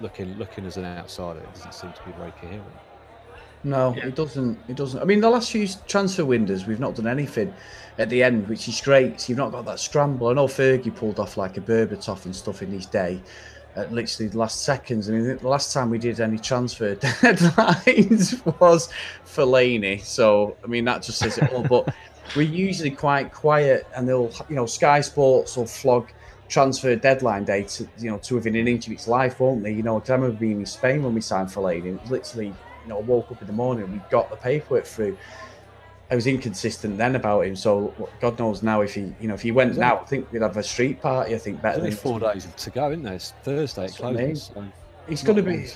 [0.00, 2.64] Looking, looking as an outsider, it doesn't seem to be very coherent.
[3.64, 4.06] No, yeah.
[4.06, 4.58] it doesn't.
[4.68, 5.00] It doesn't.
[5.00, 7.52] I mean, the last few transfer windows, we've not done anything
[7.98, 9.20] at the end, which is great.
[9.20, 10.28] So you've not got that scramble.
[10.28, 13.20] I know Fergie pulled off like a Berbatov and stuff in his day,
[13.74, 15.08] at literally the last seconds.
[15.08, 18.90] I mean, the last time we did any transfer deadlines was
[19.26, 20.04] Fellaini.
[20.04, 21.64] So, I mean, that just says it all.
[21.64, 21.92] But
[22.36, 26.08] we're usually quite quiet, and they'll, you know, Sky Sports will flog
[26.48, 29.72] transfer deadline day to, you know, to within an inch of its life, won't they?
[29.72, 31.94] You know, because I remember being in Spain when we signed Fellaini.
[31.94, 34.36] It was literally, you know, I woke up in the morning and we got the
[34.36, 35.16] paperwork through.
[36.10, 37.54] I was inconsistent then about him.
[37.54, 40.40] So God knows now if he, you know, if he went now, I think we'd
[40.40, 41.34] have a street party.
[41.34, 43.14] I think better than four days to go, isn't there?
[43.14, 44.44] It's Thursday it closes.
[44.44, 44.64] So
[45.06, 45.68] he's going to be.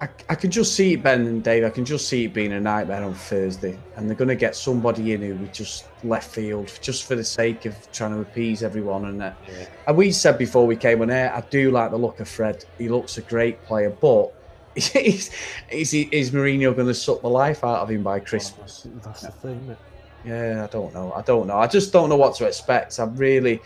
[0.00, 1.64] I, I can just see it, Ben and Dave.
[1.64, 4.54] I can just see it being a nightmare on Thursday, and they're going to get
[4.54, 8.62] somebody in who we just left field just for the sake of trying to appease
[8.62, 9.06] everyone.
[9.06, 9.66] And uh, yeah.
[9.88, 12.64] and we said before we came on air, I do like the look of Fred.
[12.78, 14.32] He looks a great player, but
[14.76, 15.30] is,
[15.70, 18.86] is, is Mourinho going to suck the life out of him by Christmas?
[18.86, 19.76] Oh, that's, the thing,
[20.24, 21.12] Yeah, I don't know.
[21.12, 21.58] I don't know.
[21.58, 23.00] I just don't know what to expect.
[23.00, 23.60] I really,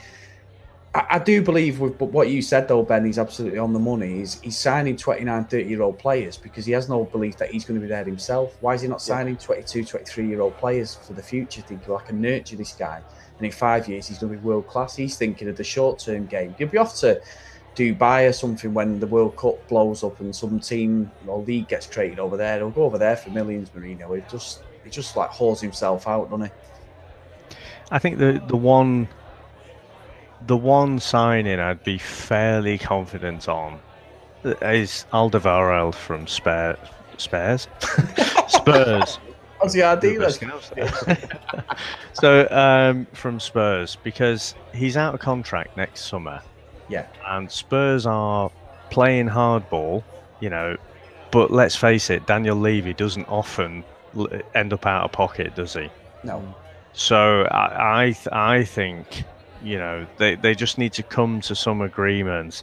[0.95, 3.05] I, I do believe with what you said though, Ben.
[3.05, 4.19] He's absolutely on the money.
[4.19, 7.65] He's, he's signing 29, 30 year old players because he has no belief that he's
[7.65, 8.57] going to be there himself.
[8.61, 11.63] Why is he not signing 22, 23 year old players for the future?
[11.63, 13.03] Thinking, well, I can nurture this guy,
[13.39, 14.97] and in five years he's going to be world class.
[14.97, 16.55] He's thinking of the short term game.
[16.59, 17.21] He'll be off to
[17.75, 21.87] Dubai or something when the World Cup blows up and some team or league gets
[21.87, 22.59] created over there.
[22.59, 24.15] He'll go over there for millions, Mourinho.
[24.15, 26.53] He just he just like hauls himself out, doesn't he?
[27.91, 29.09] I think the the one
[30.47, 33.81] the one signing I'd be fairly confident on
[34.45, 36.79] is Alderweireld from Spurs.
[37.19, 37.69] Spurs.
[38.49, 39.19] Spurs.
[39.61, 40.29] How's the idea?
[42.15, 46.43] so um, from Spurs because he's out of contract next summer.
[46.89, 47.07] Yeah.
[47.29, 48.51] And Spurs are
[48.91, 50.03] playing hardball,
[50.41, 50.77] you know,
[51.31, 53.85] but let's face it, Daniel Levy doesn't often
[54.55, 55.89] end up out of pocket, does he?
[56.25, 56.55] No.
[56.93, 59.25] So I I, th- I think
[59.63, 62.63] you know they, they just need to come to some agreement.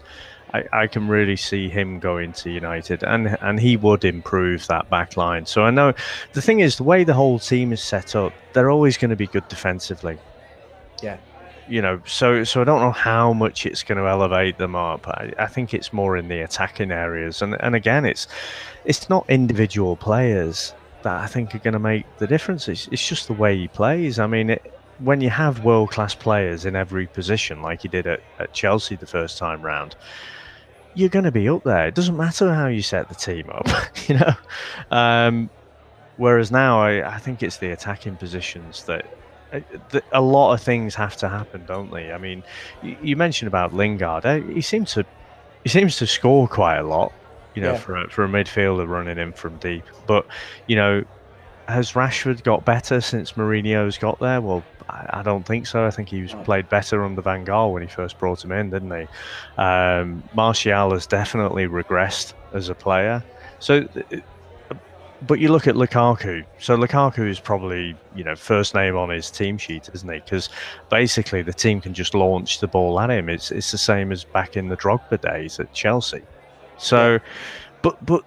[0.54, 4.90] I, I can really see him going to United, and and he would improve that
[4.90, 5.46] back line.
[5.46, 5.94] So I know
[6.34, 9.16] the thing is the way the whole team is set up, they're always going to
[9.16, 10.18] be good defensively.
[11.02, 11.18] Yeah.
[11.68, 15.08] You know, so so I don't know how much it's going to elevate them up.
[15.08, 18.28] I, I think it's more in the attacking areas, and and again, it's
[18.86, 20.74] it's not individual players
[21.04, 22.68] that I think are going to make the difference.
[22.68, 24.20] It's, it's just the way he plays.
[24.20, 28.08] I mean, it, when you have world class players in every position, like you did
[28.08, 29.96] at, at Chelsea the first time round,
[30.94, 31.88] you're going to be up there.
[31.88, 33.68] It doesn't matter how you set the team up,
[34.08, 34.34] you know.
[34.92, 35.50] Um,
[36.18, 39.06] whereas now, I, I, think it's the attacking positions that,
[39.54, 42.12] uh, that, a lot of things have to happen, don't they?
[42.12, 42.44] I mean,
[42.82, 44.26] you, you mentioned about Lingard.
[44.26, 45.06] Uh, he seems to
[45.64, 47.12] he seems to score quite a lot
[47.56, 47.78] you know, yeah.
[47.78, 49.84] for a, for a midfielder running in from deep.
[50.08, 50.26] But
[50.68, 51.04] you know,
[51.68, 54.42] has Rashford got better since Mourinho's got there?
[54.42, 55.86] Well, I, I don't think so.
[55.86, 58.70] I think he was played better under Van Gaal when he first brought him in,
[58.70, 59.62] didn't he?
[59.62, 63.24] Um, Martial has definitely regressed as a player.
[63.60, 63.88] So,
[65.28, 66.46] but you look at Lukaku.
[66.60, 70.20] So Lukaku is probably you know first name on his team sheet, isn't he?
[70.20, 70.50] Because
[70.90, 73.30] basically the team can just launch the ball at him.
[73.30, 76.24] It's it's the same as back in the Drogba days at Chelsea.
[76.78, 77.20] So,
[77.82, 78.24] but but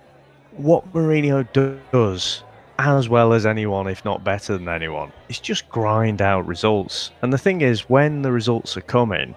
[0.57, 1.51] what Mourinho
[1.91, 2.43] does
[2.79, 7.11] as well as anyone, if not better than anyone, It's just grind out results.
[7.23, 9.35] And the thing is, when the results are coming,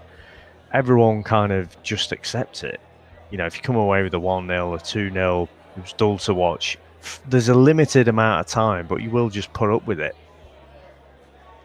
[0.73, 2.79] everyone kind of just accepts it.
[3.31, 5.93] You know, if you come away with a 1 0 or 2 0, it was
[5.93, 6.77] dull to watch.
[7.27, 10.15] There's a limited amount of time, but you will just put up with it.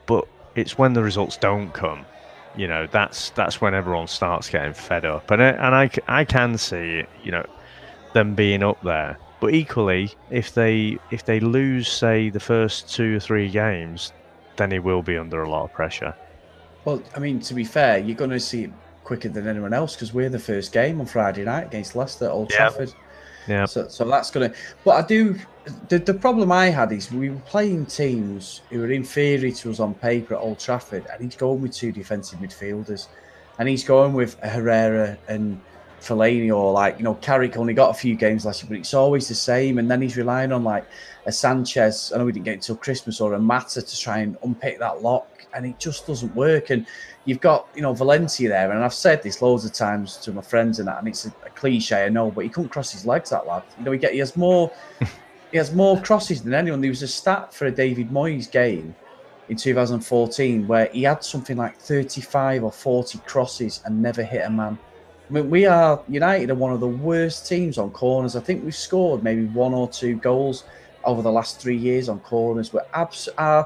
[0.07, 2.05] But it's when the results don't come
[2.57, 6.59] you know that's that's when everyone starts getting fed up and and I, I can
[6.59, 7.47] see you know
[8.13, 13.17] them being up there but equally if they if they lose say the first two
[13.17, 14.13] or three games
[14.57, 16.15] then he will be under a lot of pressure.
[16.85, 18.71] Well i mean to be fair you're going to see it
[19.05, 22.31] quicker than anyone else because we're the first game on friday night against leicester at
[22.31, 22.93] old trafford.
[23.49, 23.65] Yeah.
[23.65, 25.37] So, so that's going to but i do
[25.89, 29.81] the, the problem I had is we were playing teams who were inferior to us
[29.81, 33.09] on paper at Old Trafford, and he's going with two defensive midfielders,
[33.59, 35.61] and he's going with Herrera and
[36.01, 38.95] Fellaini, or like you know Carrick only got a few games last year, but it's
[38.95, 39.79] always the same.
[39.79, 40.87] And then he's relying on like
[41.27, 42.13] a Sanchez.
[42.15, 45.03] I know we didn't get until Christmas or a Mata to try and unpick that
[45.03, 46.71] lock, and it just doesn't work.
[46.71, 46.87] And
[47.25, 50.43] you've got you know Valencia there, and I've said this loads of times to my
[50.43, 53.07] friends and that, and it's a, a cliche, I know, but he couldn't cross his
[53.07, 53.63] legs that lad.
[53.79, 54.71] You know, he get he has more.
[55.51, 56.81] He has more crosses than anyone.
[56.81, 58.95] There was a stat for a David Moyes game
[59.49, 64.51] in 2014 where he had something like 35 or 40 crosses and never hit a
[64.51, 64.79] man.
[65.31, 68.35] I mean, we are United are one of the worst teams on corners.
[68.35, 70.65] I think we've scored maybe one or two goals
[71.05, 72.73] over the last three years on corners.
[72.73, 73.63] We're abs- uh,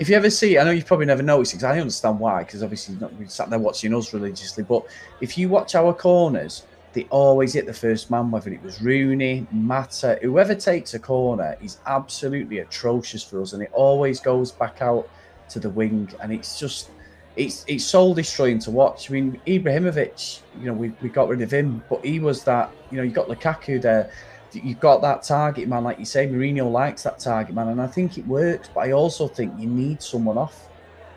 [0.00, 2.64] if you ever see, I know you've probably never noticed because I understand why, because
[2.64, 4.64] obviously not, sat there watching us religiously.
[4.64, 4.86] But
[5.20, 9.46] if you watch our corners, they always hit the first man, whether it was Rooney,
[9.52, 14.82] Mata, whoever takes a corner is absolutely atrocious for us, and it always goes back
[14.82, 15.08] out
[15.50, 16.90] to the wing, and it's just
[17.36, 19.10] it's it's soul destroying to watch.
[19.10, 22.70] I mean, Ibrahimovic, you know, we, we got rid of him, but he was that,
[22.90, 24.10] you know, you got Lukaku there,
[24.52, 27.86] you've got that target man, like you say, Mourinho likes that target man, and I
[27.86, 30.68] think it works, but I also think you need someone off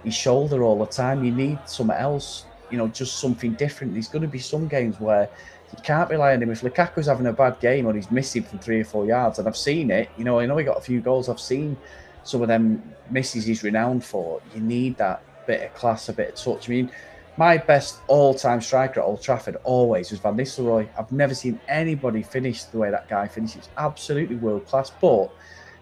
[0.04, 1.24] his shoulder all the time.
[1.24, 3.94] You need someone else, you know, just something different.
[3.94, 5.30] There's going to be some games where
[5.76, 6.50] you can't rely on him.
[6.50, 9.48] If Lukaku's having a bad game or he's missing from three or four yards, and
[9.48, 11.30] I've seen it, you know, I know he got a few goals.
[11.30, 11.78] I've seen
[12.24, 14.42] some of them misses he's renowned for.
[14.56, 16.70] You need that bit of class, a bit of touch.
[16.70, 16.92] I mean,
[17.38, 20.88] my best all-time striker at Old Trafford always was Van Nistelrooy.
[20.98, 23.70] I've never seen anybody finish the way that guy finishes.
[23.78, 25.32] Absolutely world class, but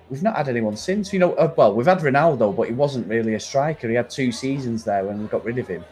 [0.09, 1.13] we've not had anyone since.
[1.13, 3.87] You know, uh, well, we've had Ronaldo, but he wasn't really a striker.
[3.87, 5.83] He had two seasons there when we got rid of him,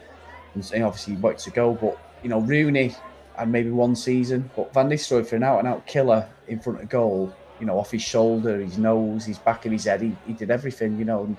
[0.54, 1.72] and obviously he wanted to go.
[1.72, 2.94] But you know, Rooney
[3.38, 4.50] and maybe one season.
[4.54, 7.78] But Van Nistelrooy for an out and out killer in front of goal, you know,
[7.78, 11.04] off his shoulder, his nose, his back of his head, he, he did everything, you
[11.04, 11.24] know.
[11.24, 11.36] And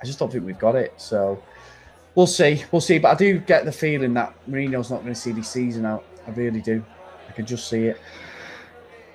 [0.00, 0.94] I just don't think we've got it.
[0.96, 1.42] So
[2.18, 2.98] we'll see, we'll see.
[2.98, 6.04] But I do get the feeling that Mourinho's not going to see this season out.
[6.26, 6.84] I really do.
[7.28, 8.00] I can just see it.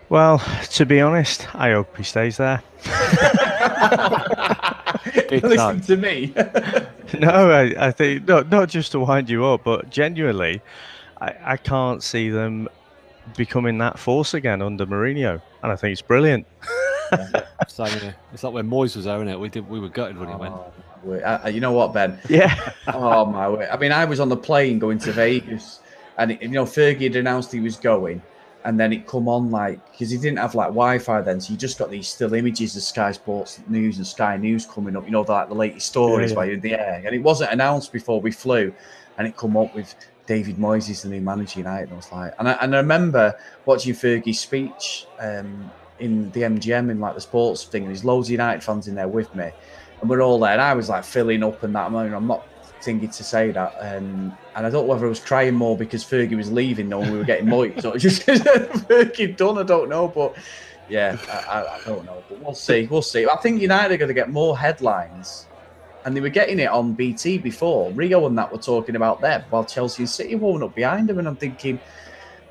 [0.08, 0.39] Well,
[0.72, 2.64] to be honest, I hope he stays there.
[5.32, 6.32] Listen to me.
[7.20, 10.62] no, I, I, think not not just to wind you up, but genuinely,
[11.20, 12.70] I, I can't see them
[13.36, 16.45] becoming that force again under Mourinho, and I think it's brilliant.
[17.68, 19.39] so, yeah, it's like when Moyes was there, isn't it?
[19.39, 20.54] We did we were gutted when he went.
[20.54, 20.72] Oh.
[21.06, 22.20] Uh, you know what, Ben?
[22.30, 22.72] Yeah.
[22.93, 23.68] oh my way.
[23.70, 25.80] I mean, I was on the plane going to Vegas,
[26.18, 28.22] and you know Fergie had announced he was going,
[28.66, 31.58] and then it come on like because he didn't have like Wi-Fi then, so you
[31.58, 35.06] just got these still images of Sky Sports News and Sky News coming up.
[35.06, 36.38] You know, like the latest stories yeah, yeah.
[36.38, 38.74] while you're in the air, and it wasn't announced before we flew,
[39.18, 39.95] and it come up with
[40.26, 41.84] David Moyes is the new manager United.
[41.84, 43.36] And I was like, and I, and I remember
[43.66, 48.28] watching Fergie's speech um, in the MGM in like the sports thing, and there's loads
[48.28, 49.51] of United fans in there with me,
[50.04, 50.51] and we're all there.
[50.51, 51.91] And I was like filling up and that.
[51.91, 52.45] I I'm not
[52.82, 56.04] thinking to say that, um, and I don't know whether I was crying more because
[56.04, 59.58] Fergie was leaving, knowing we were getting Moyes, or just Fergie done.
[59.58, 60.36] I don't know, but
[60.89, 62.86] yeah, I, I, I don't know, but we'll see.
[62.88, 63.26] We'll see.
[63.26, 65.47] I think United are going to get more headlines
[66.06, 67.91] and they were getting it on BT before.
[67.91, 71.20] Rio and that were talking about them, while Chelsea and City warming up behind them.
[71.20, 71.80] And I'm thinking,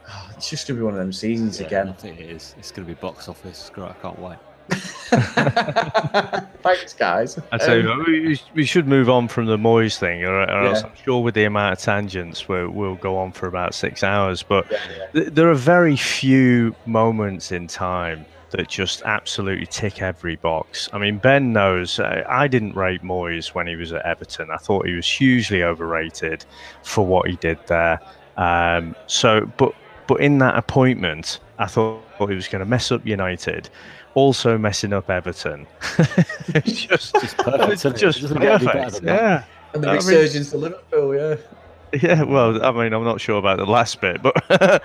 [0.08, 1.88] oh, it's just going to be one of them seasons yeah, again.
[1.88, 2.54] I think it is.
[2.58, 3.70] It's going to be box office.
[3.72, 4.38] Great, I can't wait.
[6.62, 7.38] Thanks, guys.
[7.50, 10.46] I tell um, you, we, we, should move on from the Moyes thing, or, or
[10.46, 10.68] yeah.
[10.68, 14.02] else I'm sure with the amount of tangents, we'll, we'll go on for about six
[14.02, 14.42] hours.
[14.42, 15.06] But yeah, yeah.
[15.12, 20.88] Th- there are very few moments in time that just absolutely tick every box.
[20.92, 24.50] I mean, Ben knows uh, I didn't rate Moyes when he was at Everton.
[24.50, 26.44] I thought he was hugely overrated
[26.82, 28.00] for what he did there.
[28.36, 29.74] Um, so, but
[30.06, 33.70] but in that appointment, I thought he was going to mess up United,
[34.14, 35.66] also messing up Everton.
[36.54, 37.84] it's just, just perfect.
[37.84, 39.02] It's just perfect.
[39.02, 39.44] Yeah.
[39.74, 41.36] And the resurgence I mean, to Liverpool, yeah.
[42.00, 44.80] Yeah, well, I mean, I'm not sure about the last bit, but um,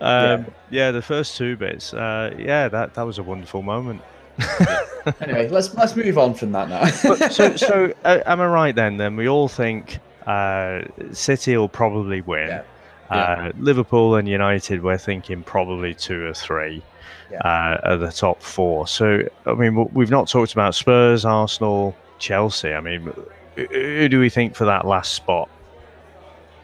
[0.00, 0.44] yeah.
[0.70, 0.90] yeah.
[0.90, 4.02] the first two bits, uh, yeah, that that was a wonderful moment.
[5.20, 6.82] anyway, let's let's move on from that now.
[7.02, 8.98] but, so, so uh, am I right then?
[8.98, 12.48] Then we all think uh, City will probably win.
[12.48, 12.62] Yeah.
[13.10, 16.82] Uh, Liverpool and United, we're thinking probably two or three
[17.30, 17.38] yeah.
[17.38, 18.86] uh, are the top four.
[18.86, 22.72] So, I mean, we've not talked about Spurs, Arsenal, Chelsea.
[22.72, 23.12] I mean,
[23.56, 25.48] who do we think for that last spot?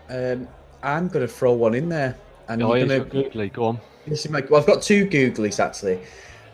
[0.08, 0.48] Um,
[0.82, 2.16] I'm going to throw one in there.
[2.48, 3.48] And you're going to googly.
[3.48, 3.80] Go on.
[4.06, 6.00] Listen, Mike, well, I've got two googlies actually.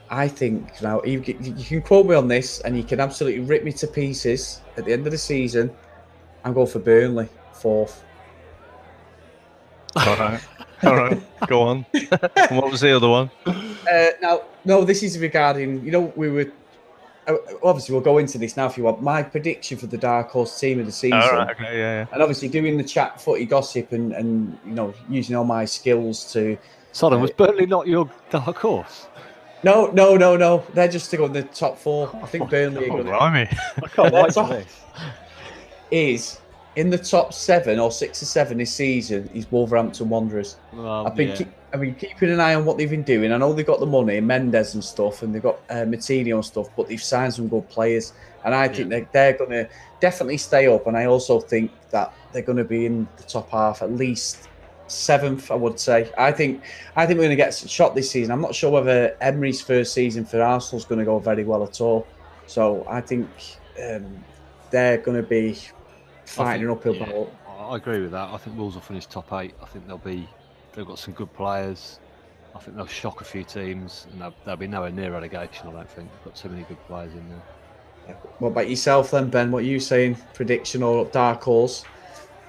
[0.08, 3.64] I think now you, you can quote me on this, and you can absolutely rip
[3.64, 5.70] me to pieces at the end of the season.
[6.44, 8.04] I'm going for Burnley fourth.
[9.96, 10.40] All right.
[10.84, 11.86] All right, go on.
[12.50, 13.30] what was the other one?
[13.46, 15.84] Uh, now, no, this is regarding.
[15.84, 16.52] You know, we were
[17.28, 19.00] uh, obviously we'll go into this now if you want.
[19.02, 21.20] My prediction for the dark horse team of the season.
[21.20, 22.06] All right, okay, yeah, yeah.
[22.12, 26.32] And obviously doing the chat footy gossip and and you know using all my skills
[26.32, 26.58] to.
[26.92, 29.06] Sorry, uh, was Burnley not your dark horse?
[29.62, 30.64] No, no, no, no.
[30.74, 32.10] They're just to go in the top four.
[32.20, 32.90] I think Burnley.
[32.90, 33.48] oh, blimey.
[33.82, 34.80] I can't wait for this.
[35.92, 36.40] Is
[36.76, 40.56] in the top seven or six or seven this season is Wolverhampton Wanderers.
[41.06, 41.36] I've been, yeah.
[41.36, 43.32] keep, I mean, keeping an eye on what they've been doing.
[43.32, 46.44] I know they've got the money, Mendes and stuff, and they've got uh, Moutinho and
[46.44, 48.14] stuff, but they've signed some good players,
[48.44, 49.00] and I think yeah.
[49.00, 49.68] they're, they're going to
[50.00, 50.86] definitely stay up.
[50.86, 54.48] And I also think that they're going to be in the top half, at least
[54.86, 56.10] seventh, I would say.
[56.18, 56.62] I think,
[56.96, 58.32] I think we're going to get shot this season.
[58.32, 61.64] I'm not sure whether Emery's first season for Arsenal is going to go very well
[61.64, 62.06] at all.
[62.46, 63.28] So I think
[63.82, 64.24] um,
[64.70, 65.58] they're going to be
[66.32, 67.36] fighting think, an uphill yeah, battle.
[67.48, 68.30] I agree with that.
[68.30, 69.54] I think Wolves will finish top eight.
[69.62, 70.28] I think they'll be
[70.72, 72.00] they've got some good players.
[72.54, 75.68] I think they'll shock a few teams, and they'll, they'll be nowhere near relegation.
[75.68, 78.16] I don't think they've got too many good players in there.
[78.40, 79.50] What about yourself then, Ben?
[79.50, 80.16] What are you saying?
[80.34, 81.84] Prediction or dark horse?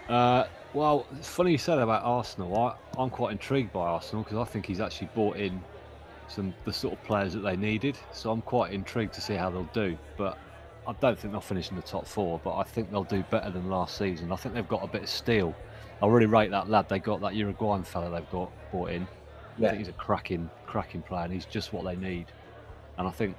[0.10, 2.58] Uh, well, it's funny you said about Arsenal.
[2.58, 5.62] I, I'm quite intrigued by Arsenal because I think he's actually bought in
[6.28, 7.98] some the sort of players that they needed.
[8.12, 9.98] So I'm quite intrigued to see how they'll do.
[10.18, 10.38] But
[10.86, 13.50] I don't think they'll finish in the top four, but I think they'll do better
[13.50, 14.32] than last season.
[14.32, 15.56] I think they've got a bit of steel.
[16.02, 19.08] I really rate that lad they got, that Uruguayan fella they've got brought in.
[19.58, 19.68] Yeah.
[19.68, 22.26] I think he's a cracking, cracking player, and he's just what they need.
[22.98, 23.38] And I think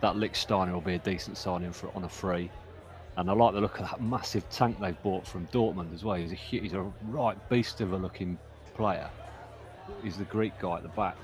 [0.00, 2.50] that Lichtsteiner will be a decent signing for on a free.
[3.16, 6.16] And I like the look of that massive tank they've bought from Dortmund as well.
[6.16, 8.38] He's a he's a right beast of a looking
[8.74, 9.08] player.
[10.02, 11.16] He's the Greek guy at the back.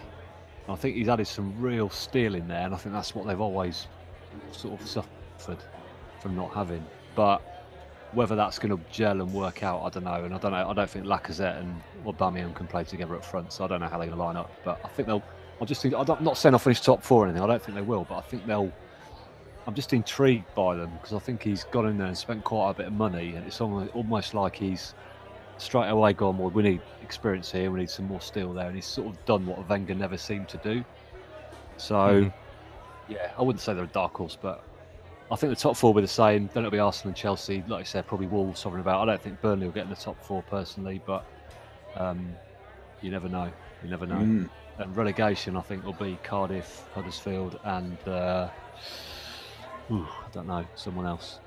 [0.67, 3.27] And I think he's added some real steel in there, and I think that's what
[3.27, 3.87] they've always
[4.53, 5.11] sort of suffered
[6.21, 6.85] from not having.
[7.15, 7.43] But
[8.13, 10.25] whether that's going to gel and work out, I don't know.
[10.25, 10.69] And I don't know.
[10.69, 13.89] I don't think Lacazette and Aubameyang can play together up front, so I don't know
[13.89, 14.51] how they're going to line up.
[14.65, 15.23] But I think they'll.
[15.61, 17.43] I just think I'm not saying I'll finish top four or anything.
[17.43, 18.73] I don't think they will, but I think they'll.
[19.67, 22.71] I'm just intrigued by them because I think he's gone in there and spent quite
[22.71, 24.95] a bit of money, and it's almost like he's
[25.59, 26.37] straight away gone.
[26.37, 27.71] Well, we need experience here.
[27.71, 30.49] We need some more steel there, and he's sort of done what Wenger never seemed
[30.49, 30.85] to do.
[31.77, 33.13] So, mm-hmm.
[33.13, 34.65] yeah, I wouldn't say they're a dark horse, but
[35.33, 36.51] I think the top four will be the same.
[36.53, 37.65] Then it'll be Arsenal and Chelsea.
[37.67, 39.01] Like I said, probably Wolves hovering about.
[39.01, 41.25] I don't think Burnley will get in the top four personally, but
[41.97, 42.35] um,
[43.01, 43.51] you never know.
[43.83, 44.17] You never know.
[44.17, 44.51] Mm.
[44.79, 48.49] And relegation, I think, will be Cardiff, Huddersfield, and uh,
[49.91, 51.41] ooh, I don't know, someone else.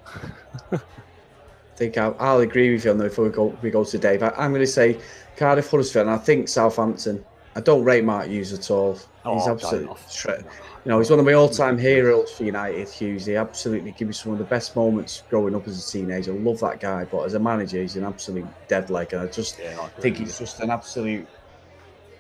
[0.72, 0.80] I
[1.76, 4.24] think I'll, I'll agree with you on that before we go, we go to Dave.
[4.24, 5.00] I, am going to say
[5.38, 7.24] Cardiff, Huddersfield, and I think Southampton.
[7.56, 8.94] I don't rate Mark Hughes at all.
[8.96, 9.88] He's Oh, absolutely,
[10.26, 10.40] don't.
[10.40, 12.90] you know, he's one of my all-time heroes for United.
[12.90, 16.34] Hughes, he absolutely gave me some of the best moments growing up as a teenager.
[16.34, 19.28] I love that guy, but as a manager, he's an absolute dead leg, and I
[19.28, 21.28] just Yeah, I think he's just an absolute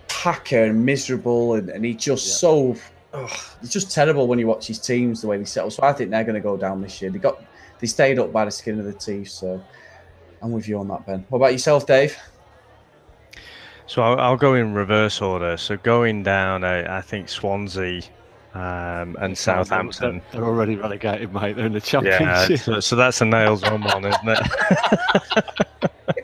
[0.07, 2.75] packer and miserable, and, and he's just so.
[3.13, 3.29] ugh,
[3.61, 5.69] it's just terrible when you watch his teams the way they settle.
[5.69, 7.11] So I think they're going to go down this year.
[7.11, 7.43] They got
[7.79, 9.29] they stayed up by the skin of the teeth.
[9.29, 9.61] So
[10.41, 11.25] I'm with you on that, Ben.
[11.29, 12.17] What about yourself, Dave?
[13.87, 15.57] So I'll, I'll go in reverse order.
[15.57, 18.01] So going down, I, I think Swansea
[18.53, 20.21] um, and Southampton.
[20.31, 21.55] They're already relegated, mate.
[21.55, 22.59] They're in the Yeah, championship.
[22.59, 24.39] so, so that's a nails on one, isn't it?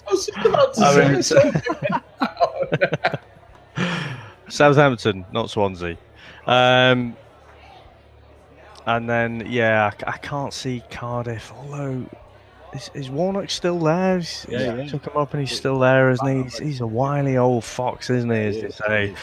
[0.07, 1.61] I was just about to I say mean, something.
[4.49, 5.97] Southampton, not Swansea.
[6.45, 7.17] Um,
[8.85, 11.51] and then, yeah, I, I can't see Cardiff.
[11.55, 12.07] Although,
[12.73, 14.17] is, is Warnock still there?
[14.17, 14.87] He's, Yeah, yeah.
[14.87, 16.43] took him up and he's still there, isn't he?
[16.43, 18.37] He's, he's a wily old fox, isn't he?
[18.37, 19.15] As they say.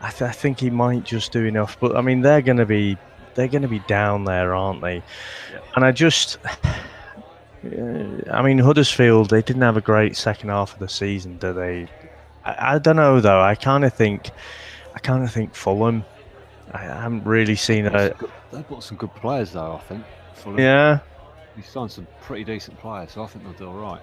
[0.00, 1.78] I, th- I think he might just do enough.
[1.80, 2.96] But I mean, they're going to be
[3.34, 4.96] they're going to be down there, aren't they?
[4.96, 5.60] Yeah.
[5.76, 6.38] And I just,
[7.64, 11.88] I mean, Huddersfield they didn't have a great second half of the season, do they?
[12.44, 13.40] I, I don't know though.
[13.40, 14.30] I kind of think,
[14.94, 16.04] I kind of think Fulham.
[16.72, 18.14] I haven't really seen a
[18.50, 19.74] They've got some good players, though.
[19.74, 20.04] I think.
[20.34, 20.58] Fulham.
[20.58, 21.00] yeah.
[21.56, 24.02] You signed some pretty decent players, so I think they'll do all right.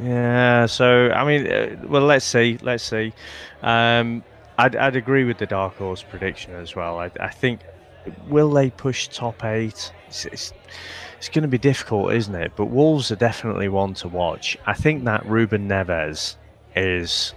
[0.00, 3.12] Yeah, so I mean, uh, well, let's see, let's see.
[3.62, 4.22] Um,
[4.58, 6.98] I'd, I'd agree with the dark horse prediction as well.
[6.98, 7.60] I, I think
[8.28, 9.92] will they push top eight?
[10.08, 10.52] It's, it's,
[11.18, 12.52] it's going to be difficult, isn't it?
[12.56, 14.56] But Wolves are definitely one to watch.
[14.66, 16.36] I think that Ruben Neves
[16.74, 17.34] is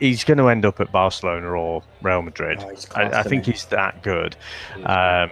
[0.00, 2.58] he's going to end up at Barcelona or Real Madrid.
[2.60, 3.52] Oh, class, I, I think he?
[3.52, 4.36] he's that good,
[4.84, 5.30] um,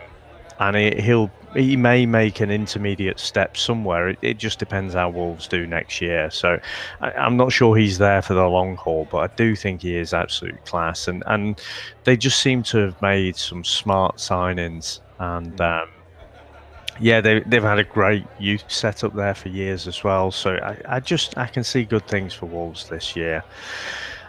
[0.60, 4.10] and he, he'll he may make an intermediate step somewhere.
[4.10, 6.30] It, it just depends how Wolves do next year.
[6.30, 6.58] So
[7.00, 9.96] I, I'm not sure he's there for the long haul, but I do think he
[9.96, 11.08] is absolute class.
[11.08, 11.60] And and
[12.04, 15.00] they just seem to have made some smart signings.
[15.18, 15.88] And um,
[17.00, 20.30] yeah, they they've had a great youth setup there for years as well.
[20.30, 23.42] So I, I just I can see good things for Wolves this year.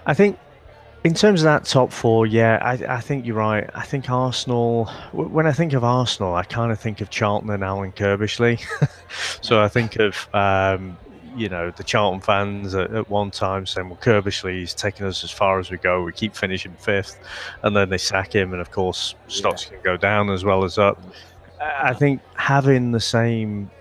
[0.05, 0.39] I think
[1.03, 3.69] in terms of that top four, yeah, I, I think you're right.
[3.73, 4.85] I think Arsenal.
[5.13, 8.61] When I think of Arsenal, I kind of think of Charlton and Alan Curbishley.
[9.41, 10.97] so I think of um,
[11.35, 15.31] you know the Charlton fans at, at one time saying, "Well, Curbishley's taking us as
[15.31, 16.03] far as we go.
[16.03, 17.17] We keep finishing fifth,
[17.63, 20.77] and then they sack him, and of course stocks can go down as well as
[20.77, 21.01] up."
[21.61, 23.71] I I think having the same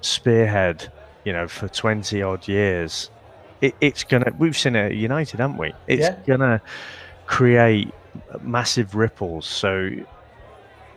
[0.00, 0.90] spearhead,
[1.24, 3.10] you know, for twenty odd years,
[3.66, 4.32] it, it's gonna.
[4.38, 5.72] We've seen it at United, haven't we?
[5.86, 6.16] It's Yeah.
[6.26, 6.60] gonna
[7.26, 7.92] create
[8.42, 9.46] massive ripples.
[9.46, 9.90] So,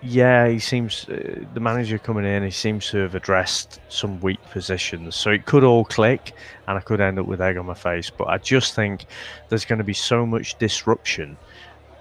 [0.01, 2.43] yeah, he seems uh, the manager coming in.
[2.43, 5.15] He seems to have addressed some weak positions.
[5.15, 6.34] So it could all click,
[6.68, 8.09] and I could end up with egg on my face.
[8.09, 9.05] But I just think
[9.49, 11.38] there's going to be so much disruption.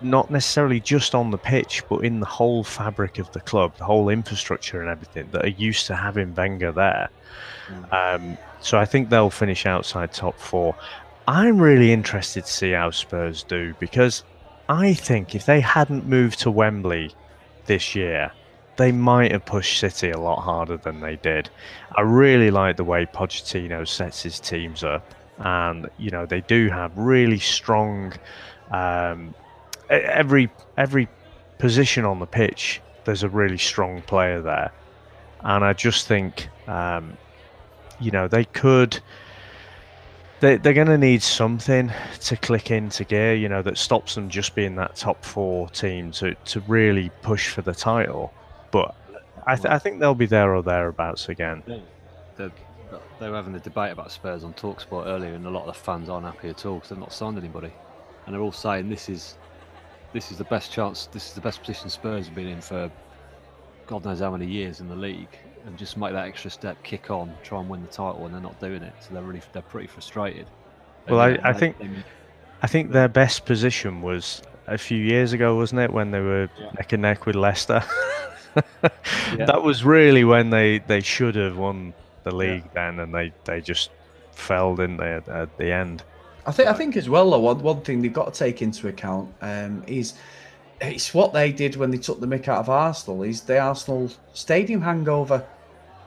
[0.03, 3.85] Not necessarily just on the pitch, but in the whole fabric of the club, the
[3.85, 7.09] whole infrastructure and everything that are used to having Wenger there.
[7.91, 8.37] Um,
[8.67, 10.75] so I think they'll finish outside top four.
[11.29, 14.25] I'm really interested to see how Spurs do because
[14.69, 17.15] I think if they hadn't moved to Wembley
[17.67, 18.33] this year,
[18.77, 21.49] they might have pushed City a lot harder than they did.
[21.95, 26.69] I really like the way Pochettino sets his teams up, and you know they do
[26.69, 28.15] have really strong.
[28.73, 29.33] Um,
[29.89, 31.07] every every
[31.59, 34.73] position on the pitch, there's a really strong player there,
[35.43, 37.17] and I just think um,
[38.01, 38.99] you know they could
[40.41, 41.91] they, they're going to need something
[42.21, 46.11] to click into gear you know that stops them just being that top four team
[46.13, 48.33] to, to really push for the title.
[48.71, 48.95] But
[49.47, 51.63] I, th- I think they'll be there or thereabouts again.
[52.37, 52.51] They're,
[53.19, 55.81] they were having a debate about Spurs on Talksport earlier, and a lot of the
[55.81, 57.73] fans aren't happy at all because they've not signed anybody,
[58.27, 59.39] and they're all saying this is
[60.13, 62.91] this is the best chance, this is the best position Spurs have been in for
[63.87, 67.11] God knows how many years in the league, and just make that extra step, kick
[67.11, 69.63] on, try and win the title, and they're not doing it, so they're really they're
[69.63, 70.47] pretty frustrated.
[71.09, 71.91] Well, And, I- I think- they-
[72.63, 76.49] I think their best position was a few years ago, wasn't it, when they were
[76.59, 76.71] Yeah.
[76.79, 77.83] neck and neck with Leicester?
[79.37, 79.45] Yeah.
[79.47, 81.93] That was really when they, they should have won
[82.23, 83.91] the league then, and they, they just
[84.33, 86.03] fell, didn't they, at, at the end?
[86.47, 88.87] I think I think as well though one, one thing they've got to take into
[88.89, 90.15] account um, is
[90.81, 94.11] it's what they did when they took the mick out of Arsenal is the Arsenal
[94.33, 95.45] stadium hangover.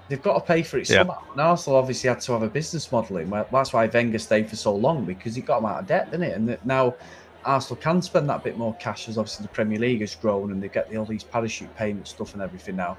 [0.10, 0.98] They've got to pay for it yeah.
[0.98, 1.24] somehow.
[1.32, 3.30] And Arsenal obviously had to have a business modelling.
[3.30, 6.12] Well, that's why Wenger stayed for so long because he got them out of debt,
[6.12, 6.36] didn't it?
[6.36, 6.96] And now
[7.46, 10.62] Arsenal can spend that bit more cash as obviously the Premier League has grown and
[10.62, 12.98] they get all these parachute payment stuff and everything now.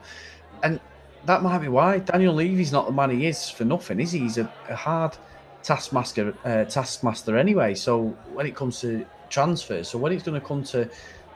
[0.62, 0.80] And
[1.26, 4.20] that might be why Daniel Levy's not the man he is for nothing, is he?
[4.20, 5.16] He's a, a hard
[5.62, 7.74] taskmaster, uh, taskmaster anyway.
[7.74, 10.88] So when it comes to transfers, so when it's going to come to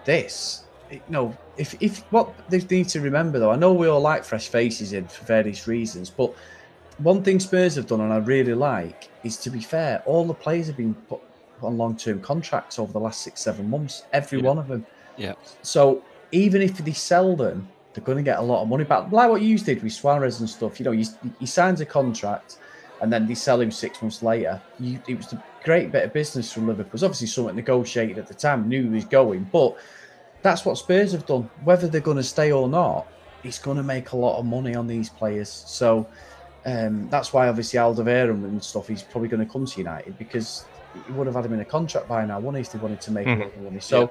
[0.05, 0.65] this,
[0.95, 4.25] you know, if if what they need to remember though, I know we all like
[4.25, 6.35] fresh faces in for various reasons, but
[6.99, 10.35] one thing Spurs have done and I really like is to be fair, all the
[10.35, 11.21] players have been put
[11.63, 14.45] on long term contracts over the last six seven months, every yeah.
[14.45, 14.87] one of them.
[15.17, 15.35] Yeah.
[15.63, 19.11] So even if they sell them, they're going to get a lot of money back.
[19.13, 20.81] Like what you did with Suarez and stuff.
[20.81, 21.07] You know, he,
[21.39, 22.59] he signs a contract
[23.01, 24.61] and then they sell him six months later.
[24.81, 26.89] You, it was a great bit of business from Liverpool.
[26.89, 29.77] It was obviously something negotiated at the time, knew he was going, but
[30.45, 31.51] that's what Spurs have done.
[31.65, 33.09] Whether they're going to stay or not,
[33.43, 35.49] it's going to make a lot of money on these players.
[35.49, 36.07] So
[36.67, 40.67] um, that's why obviously Alderweireld and stuff, he's probably going to come to United because
[41.07, 43.01] he would have had him in a contract by now, wouldn't he, if they wanted
[43.01, 43.65] to make mm-hmm.
[43.65, 43.81] money.
[43.81, 44.03] So.
[44.03, 44.07] Yeah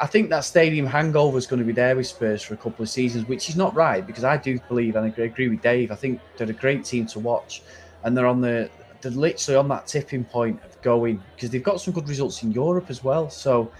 [0.00, 2.82] I think that stadium hangover is going to be there with Spurs for a couple
[2.82, 5.92] of seasons, which is not right because I do believe and I agree with Dave.
[5.92, 7.62] I think they're a great team to watch,
[8.02, 8.68] and they're on the
[9.00, 12.50] they're literally on that tipping point of going because they've got some good results in
[12.50, 13.30] Europe as well.
[13.30, 13.70] So,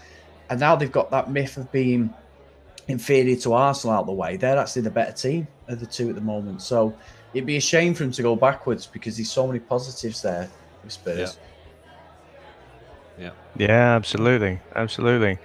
[0.51, 2.13] and now they've got that myth of being
[2.89, 4.37] inferior to Arsenal out the way.
[4.37, 6.63] They're actually the better team of the two at the moment.
[6.63, 6.95] So
[7.33, 10.49] it'd be a shame for them to go backwards because there's so many positives there
[10.83, 11.39] with Spurs.
[13.19, 13.25] Yeah.
[13.27, 15.39] Yeah, yeah absolutely, absolutely.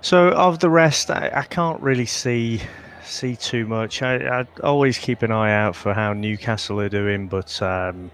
[0.00, 2.60] So of the rest, I, I can't really see
[3.04, 4.02] see too much.
[4.02, 8.10] I, I, always keep an eye out for how Newcastle are doing, but um,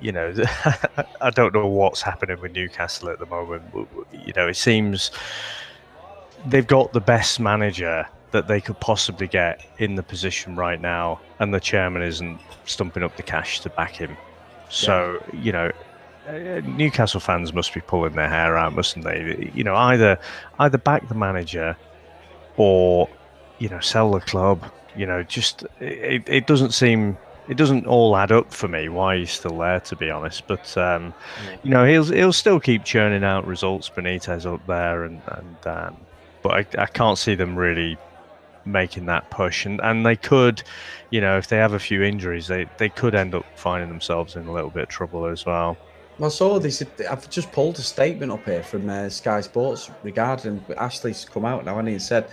[0.00, 0.34] you know,
[1.20, 3.62] I don't know what's happening with Newcastle at the moment.
[4.12, 5.10] You know, it seems
[6.46, 11.20] they've got the best manager that they could possibly get in the position right now,
[11.38, 14.16] and the chairman isn't stumping up the cash to back him.
[14.68, 15.40] So yeah.
[15.40, 15.72] you know,
[16.62, 19.50] Newcastle fans must be pulling their hair out, mustn't they?
[19.54, 20.18] You know, either
[20.58, 21.76] either back the manager
[22.56, 23.08] or
[23.58, 24.64] you know sell the club.
[24.96, 27.16] You know, just it, it doesn't seem
[27.48, 30.46] it doesn't all add up for me why he's still there to be honest.
[30.46, 31.14] But um,
[31.62, 33.90] you know he'll he'll still keep churning out results.
[33.90, 35.96] Benitez up there, and and um,
[36.42, 37.96] but I, I can't see them really
[38.64, 40.60] making that push and and they could
[41.10, 44.34] you know if they have a few injuries they they could end up finding themselves
[44.34, 45.76] in a little bit of trouble as well
[46.22, 46.82] I saw this.
[47.10, 51.66] I've just pulled a statement up here from uh, Sky Sports regarding Ashley's come out
[51.66, 52.28] now, and he said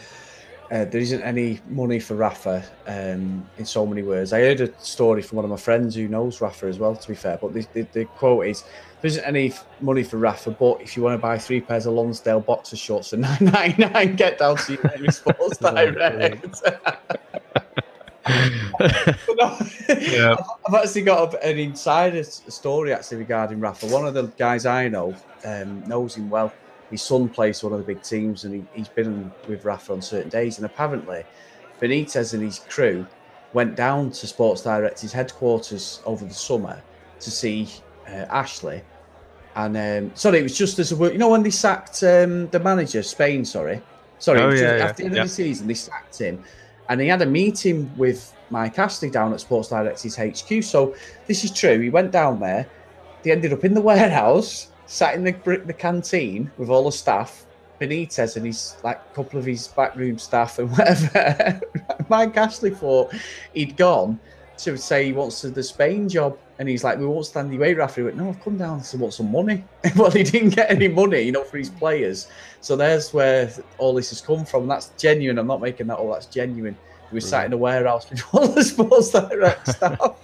[0.73, 2.63] uh, there isn't any money for Rafa.
[2.87, 6.07] Um, in so many words, I heard a story from one of my friends who
[6.07, 6.95] knows Rafa as well.
[6.95, 8.63] To be fair, but the, the, the quote is:
[9.01, 11.93] "There isn't any money for Rafa, but if you want to buy three pairs of
[11.93, 16.61] Lonsdale boxer shorts for nine nine nine, get down to your Sports Direct."
[20.01, 20.35] yeah.
[20.67, 23.85] I've actually got an insider story actually regarding Rafa.
[23.87, 25.13] One of the guys I know
[25.45, 26.51] um, knows him well.
[26.93, 29.93] His son plays for one of the big teams, and he, has been with Rafa
[29.93, 30.57] on certain days.
[30.57, 31.23] And apparently,
[31.81, 33.05] Benitez and his crew
[33.53, 36.81] went down to Sports Direct's headquarters over the summer
[37.19, 37.67] to see
[38.07, 38.81] uh, Ashley.
[39.55, 41.13] And um, sorry, it was just as a work.
[41.13, 43.43] You know when they sacked um, the manager, Spain.
[43.43, 43.81] Sorry,
[44.19, 44.39] sorry.
[44.39, 44.85] Oh, yeah, yeah.
[44.85, 45.21] After the end yeah.
[45.23, 46.43] of the season, they sacked him
[46.89, 50.63] and he had a meeting with Mike Ashley down at Sports Direct's HQ.
[50.63, 50.95] So
[51.27, 51.79] this is true.
[51.79, 52.67] He went down there.
[53.23, 55.31] They ended up in the warehouse, sat in the
[55.65, 57.45] the canteen with all the staff,
[57.79, 61.61] Benitez and his like a couple of his backroom staff and whatever.
[62.09, 63.13] Mike Ashley thought
[63.53, 64.19] he'd gone
[64.57, 66.37] to say he wants the Spain job.
[66.59, 67.95] And he's like, we won't stand your way, Rafa.
[67.95, 69.63] He went, no, I've come down to want some money.
[69.95, 72.27] well, he didn't get any money, you know, for his players.
[72.61, 74.67] So there's where all this has come from.
[74.67, 75.39] That's genuine.
[75.39, 76.11] I'm not making that all.
[76.13, 76.77] That's genuine.
[77.09, 80.15] He was sat in a warehouse with all the sports direct staff.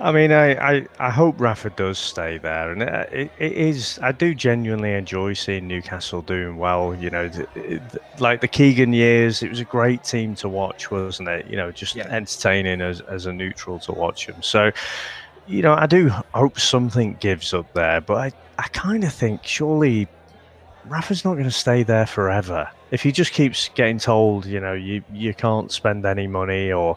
[0.00, 3.98] I mean, I, I, I, hope Rafa does stay there, and it, it, it is.
[4.00, 6.94] I do genuinely enjoy seeing Newcastle doing well.
[6.94, 7.82] You know, it,
[8.20, 11.46] like the Keegan years, it was a great team to watch, wasn't it?
[11.48, 12.06] You know, just yeah.
[12.06, 14.40] entertaining as as a neutral to watch them.
[14.40, 14.70] So,
[15.48, 18.32] you know, I do hope something gives up there, but I
[18.62, 20.06] I kind of think surely
[20.86, 22.68] Rafa's not going to stay there forever.
[22.92, 26.96] If he just keeps getting told, you know, you you can't spend any money or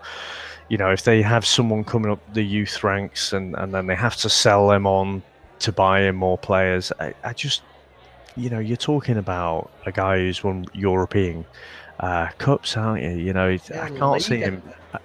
[0.72, 3.96] you know, if they have someone coming up the youth ranks and, and then they
[3.96, 5.22] have to sell them on
[5.60, 7.62] to buy in more players, I, I just,
[8.38, 11.44] you know, you're talking about a guy who's won European
[12.00, 13.10] uh, cups, aren't you?
[13.10, 14.64] You know, yeah, I can't see him.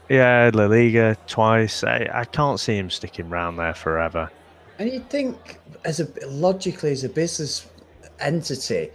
[0.09, 1.83] Yeah, La Liga twice.
[1.83, 4.31] I, I can't see him sticking around there forever.
[4.79, 7.67] And you'd think, as a logically as a business
[8.21, 8.91] entity,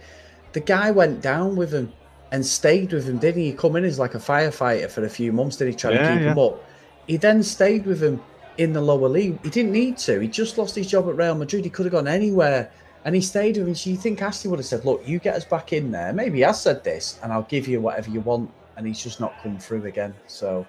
[0.54, 1.92] the guy went down with him
[2.32, 3.50] and stayed with him, didn't he?
[3.50, 5.74] He come in as like a firefighter for a few months, did he?
[5.74, 6.32] Try yeah, to keep yeah.
[6.32, 6.64] him up.
[7.06, 8.20] he then stayed with him
[8.58, 9.38] in the lower league.
[9.44, 10.18] He didn't need to.
[10.18, 11.64] He just lost his job at Real Madrid.
[11.64, 12.72] He could have gone anywhere.
[13.04, 13.74] And he stayed with him.
[13.74, 16.12] So you think Ashley would have said, Look, you get us back in there.
[16.12, 18.50] Maybe he has said this, and I'll give you whatever you want.
[18.76, 20.14] And he's just not come through again.
[20.26, 20.66] So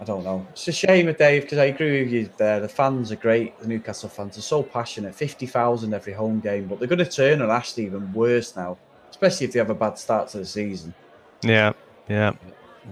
[0.00, 0.46] I don't know.
[0.52, 2.60] It's a shame, of Dave, because I agree with you there.
[2.60, 3.58] The fans are great.
[3.60, 5.14] The Newcastle fans are so passionate.
[5.14, 6.68] 50,000 every home game.
[6.68, 8.78] But they're going to turn on Ashley even worse now,
[9.20, 10.94] especially if they have a bad start to the season.
[11.42, 11.72] Yeah,
[12.08, 12.32] yeah.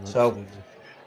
[0.04, 0.44] So,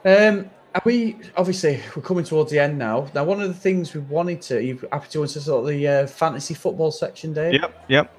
[0.04, 0.50] um,
[0.84, 3.08] we obviously we're coming towards the end now.
[3.14, 5.86] Now, one of the things we wanted to, you happy to answer sort of the
[5.86, 7.54] uh, fantasy football section, Dave?
[7.54, 8.16] Yep, yep.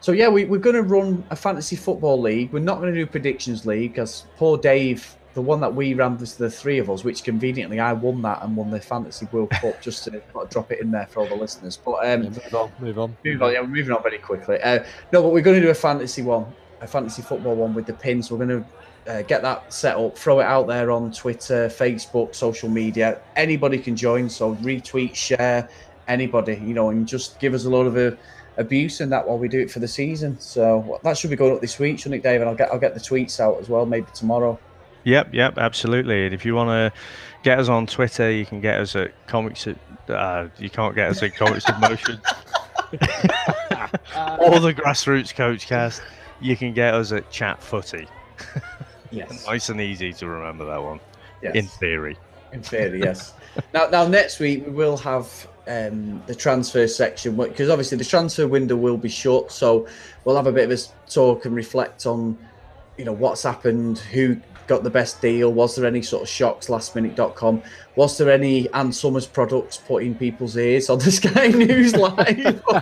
[0.00, 2.52] So yeah, we, we're going to run a fantasy football league.
[2.52, 6.16] We're not going to do predictions league because poor Dave, the one that we ran
[6.16, 9.50] was the three of us, which conveniently I won that and won the fantasy World
[9.50, 9.82] Cup.
[9.82, 11.76] Just to drop it in there for all the listeners.
[11.76, 13.16] But um, Yeah, move on, move on.
[13.22, 13.52] move on.
[13.52, 14.58] Yeah, we're moving on very quickly.
[14.62, 14.82] Uh,
[15.12, 16.46] no, but we're going to do a fantasy one,
[16.80, 18.30] a fantasy football one with the pins.
[18.30, 18.64] We're going
[19.04, 23.20] to uh, get that set up, throw it out there on Twitter, Facebook, social media.
[23.36, 24.30] Anybody can join.
[24.30, 25.68] So retweet, share,
[26.08, 28.16] anybody, you know, and just give us a lot of uh,
[28.56, 30.40] abuse and that while we do it for the season.
[30.40, 32.48] So that should be going up this week, shouldn't it, David?
[32.48, 34.58] I'll get I'll get the tweets out as well, maybe tomorrow.
[35.06, 36.26] Yep, yep, absolutely.
[36.26, 36.92] And if you want to
[37.44, 39.68] get us on Twitter, you can get us at comics.
[39.68, 39.78] At,
[40.10, 42.20] uh, you can't get us at comics in motion
[42.92, 46.02] or the grassroots coach cast.
[46.40, 48.08] You can get us at chat footy.
[49.12, 49.46] Yes.
[49.46, 50.98] Nice and easy to remember that one.
[51.40, 51.54] yes.
[51.54, 52.18] In theory.
[52.52, 53.32] In theory, yes.
[53.72, 58.48] now, now next week we will have um, the transfer section because obviously the transfer
[58.48, 59.52] window will be shut.
[59.52, 59.86] So
[60.24, 62.36] we'll have a bit of a talk and reflect on,
[62.98, 64.36] you know, what's happened, who
[64.66, 66.66] got the best deal, was there any sort of shocks?
[66.68, 67.62] Lastminute.com.
[67.94, 72.62] Was there any Ann Summers products put in people's ears on the Sky News Live?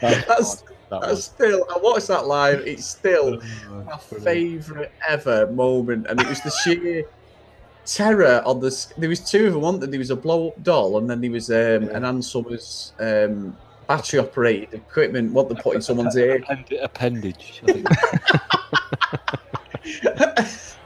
[0.00, 2.60] That's- That That's still, I watched that live.
[2.60, 3.40] It's still
[3.86, 7.04] my favourite ever moment, and it was the sheer
[7.84, 8.92] terror on this.
[8.96, 9.62] There was two of them.
[9.62, 12.22] One, that there was a blow up doll, and then there was um, an Ann
[12.22, 13.56] Summers um,
[13.88, 15.32] battery operated equipment.
[15.32, 16.36] What they put in someone's ear.
[16.36, 17.62] Append- appendage.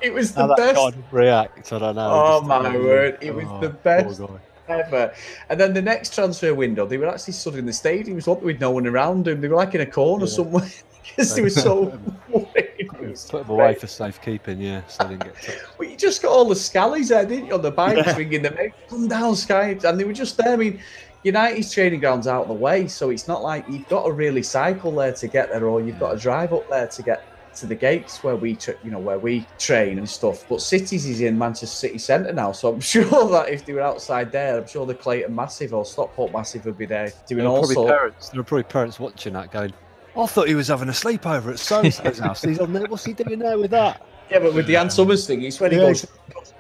[0.02, 2.10] It was the best would react, I don't know.
[2.10, 4.20] Oh, my word, it was oh, the best.
[4.68, 5.12] ever.
[5.50, 8.60] And then the next transfer window, they were actually stood in the stadiums, what with
[8.60, 9.40] no one around them.
[9.40, 10.30] They were like in a corner Yeah.
[10.32, 10.70] somewhere
[11.16, 11.98] because they were so
[12.28, 12.88] worried.
[12.98, 15.78] Was Put them away for safekeeping, yeah, so they didn't get touched.
[15.78, 18.14] Well, you just got all the scallies there, didn't you, on the bike Yeah.
[18.14, 18.56] swinging them,
[18.88, 19.76] come down, Sky.
[19.84, 20.54] And they were just there.
[20.54, 20.80] I mean,
[21.24, 24.42] United's training ground's out of the way, so it's not like you've got to really
[24.42, 27.22] cycle there to get there, or you've got to drive up there to get
[27.56, 30.44] to the gates where we, tra- you know, where we train and stuff.
[30.48, 33.80] But Cities is in Manchester City Centre now, so I'm sure that if they were
[33.80, 37.48] outside there, I'm sure the Clayton Massive or Stockport Massive would be there doing There
[37.48, 37.90] all sorts.
[37.90, 39.72] parents, there were probably parents watching that going,
[40.16, 42.42] I thought he was having a sleepover at so and so's house.
[42.42, 42.86] He's on there.
[42.86, 44.04] What's he doing there with that?
[44.30, 45.84] Yeah, but with the Ann Summers thing, it's when he Yeah.
[45.84, 46.06] goes,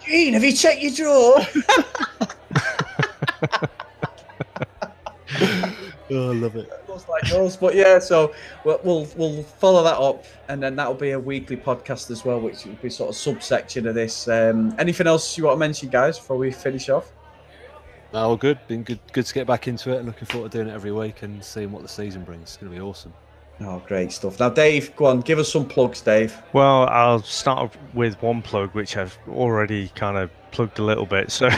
[0.04, 1.40] Gene, have you checked your drawer?
[6.10, 6.70] Oh, I love it.
[6.88, 7.56] Looks like yours.
[7.56, 8.34] But yeah, so
[8.64, 12.40] we'll, we'll we'll follow that up, and then that'll be a weekly podcast as well,
[12.40, 14.28] which will be sort of subsection of this.
[14.28, 17.12] Um, anything else you want to mention, guys, before we finish off?
[18.12, 18.58] No, all good.
[18.66, 18.98] Been good.
[19.12, 20.04] Good to get back into it.
[20.04, 22.42] Looking forward to doing it every week and seeing what the season brings.
[22.42, 23.12] It's going to be awesome.
[23.60, 24.40] Oh, great stuff.
[24.40, 26.34] Now, Dave, go on, give us some plugs, Dave.
[26.54, 31.30] Well, I'll start with one plug, which I've already kind of plugged a little bit.
[31.30, 31.48] So,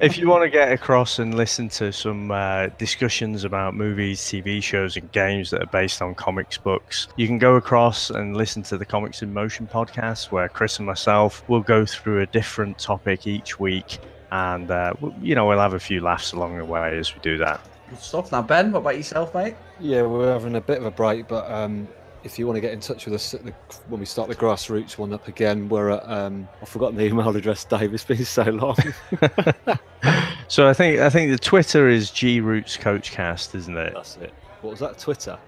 [0.00, 4.62] if you want to get across and listen to some uh, discussions about movies, TV
[4.62, 8.62] shows, and games that are based on comics books, you can go across and listen
[8.64, 12.78] to the Comics in Motion podcast, where Chris and myself will go through a different
[12.78, 13.98] topic each week.
[14.30, 17.38] And, uh, you know, we'll have a few laughs along the way as we do
[17.38, 17.60] that.
[17.88, 18.32] Good stuff.
[18.32, 19.56] Now, Ben, what about yourself, mate?
[19.80, 21.88] Yeah, we're having a bit of a break, but um,
[22.24, 23.52] if you want to get in touch with us at the,
[23.88, 27.34] when we start the grassroots one up again, we're at um, I've forgotten the email
[27.36, 27.94] address, Dave.
[27.94, 28.76] It's been so long.
[30.50, 33.92] So I think I think the Twitter is G Roots Coachcast, isn't it?
[33.94, 34.32] That's it.
[34.62, 34.98] What was that?
[34.98, 35.38] Twitter.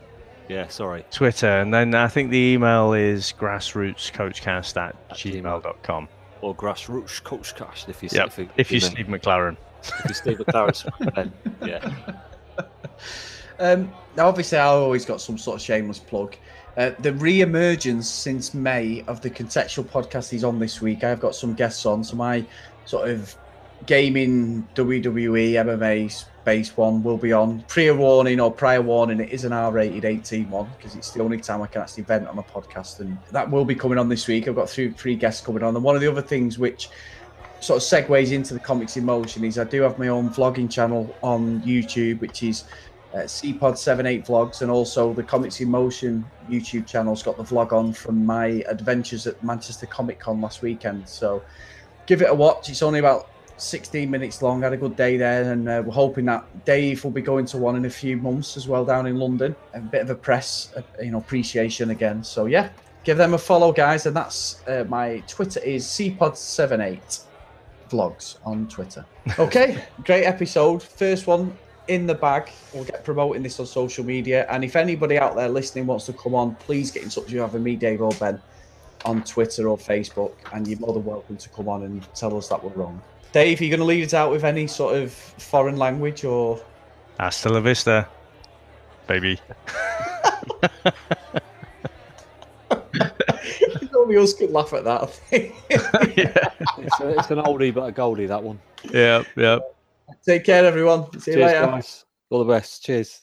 [0.47, 1.07] Yeah, sorry.
[1.11, 6.09] Twitter, and then I think the email is grassrootscoachcast at At gmail.com.
[6.43, 8.27] Or grassrootscoachcast if you Yep.
[8.27, 9.57] if, you- If you meant- Steve McClaren.
[9.83, 10.85] if you Steve McClaren's
[11.15, 11.33] then
[11.67, 11.95] yeah.
[13.59, 16.37] Um, now, obviously, I always got some sort of shameless plug.
[16.77, 21.05] Uh, the re-emergence since May of the contextual podcast is on this week.
[21.05, 22.45] I've got some guests on, so my
[22.85, 23.35] sort of
[23.87, 27.63] gaming WWE MMA based one will be on.
[27.69, 31.39] Prior warning or prior warning, it is an R-rated 18 one because it's the only
[31.39, 34.27] time I can actually vent on a podcast, and that will be coming on this
[34.27, 34.49] week.
[34.49, 36.89] I've got three, three guests coming on, and one of the other things which
[37.61, 40.71] sort of segues into the comics in motion is I do have my own vlogging
[40.71, 42.65] channel on YouTube, which is
[43.15, 47.93] uh, CPod78 Vlogs, and also the Comics in Motion YouTube channel's got the vlog on
[47.93, 51.09] from my adventures at Manchester Comic Con last weekend.
[51.09, 51.43] So
[52.07, 52.69] give it a watch.
[52.69, 54.63] It's only about 16 minutes long.
[54.63, 57.59] Had a good day there, and uh, we're hoping that Dave will be going to
[57.59, 59.57] one in a few months as well down in London.
[59.75, 62.23] A bit of a press, uh, you know, appreciation again.
[62.23, 62.71] So yeah,
[63.05, 64.07] give them a follow, guys.
[64.07, 67.25] And that's uh, my Twitter is cpod78
[67.91, 69.05] vlogs on Twitter.
[69.39, 70.83] Okay, great episode.
[70.83, 71.57] First one
[71.91, 72.51] in the bag.
[72.73, 74.47] We'll get promoting this on social media.
[74.49, 77.41] And if anybody out there listening wants to come on, please get in touch You
[77.41, 78.41] have with either me, Dave, or Ben
[79.05, 80.33] on Twitter or Facebook.
[80.53, 83.03] And you're more than welcome to come on and tell us that we're wrong.
[83.33, 86.63] Dave, are you going to lead us out with any sort of foreign language or?
[87.19, 88.09] Hasta la vista,
[89.09, 89.39] baby.
[93.97, 95.03] Only us could laugh at that.
[95.03, 95.55] I think.
[96.17, 96.51] yeah.
[96.79, 98.59] It's, a, it's an oldie but a goldie that one.
[98.93, 99.25] Yeah.
[99.37, 99.59] Yeah.
[100.27, 101.05] Take care, everyone.
[101.21, 101.67] See you Cheers, later.
[101.67, 102.05] guys.
[102.31, 102.85] All the best.
[102.85, 103.23] Cheers.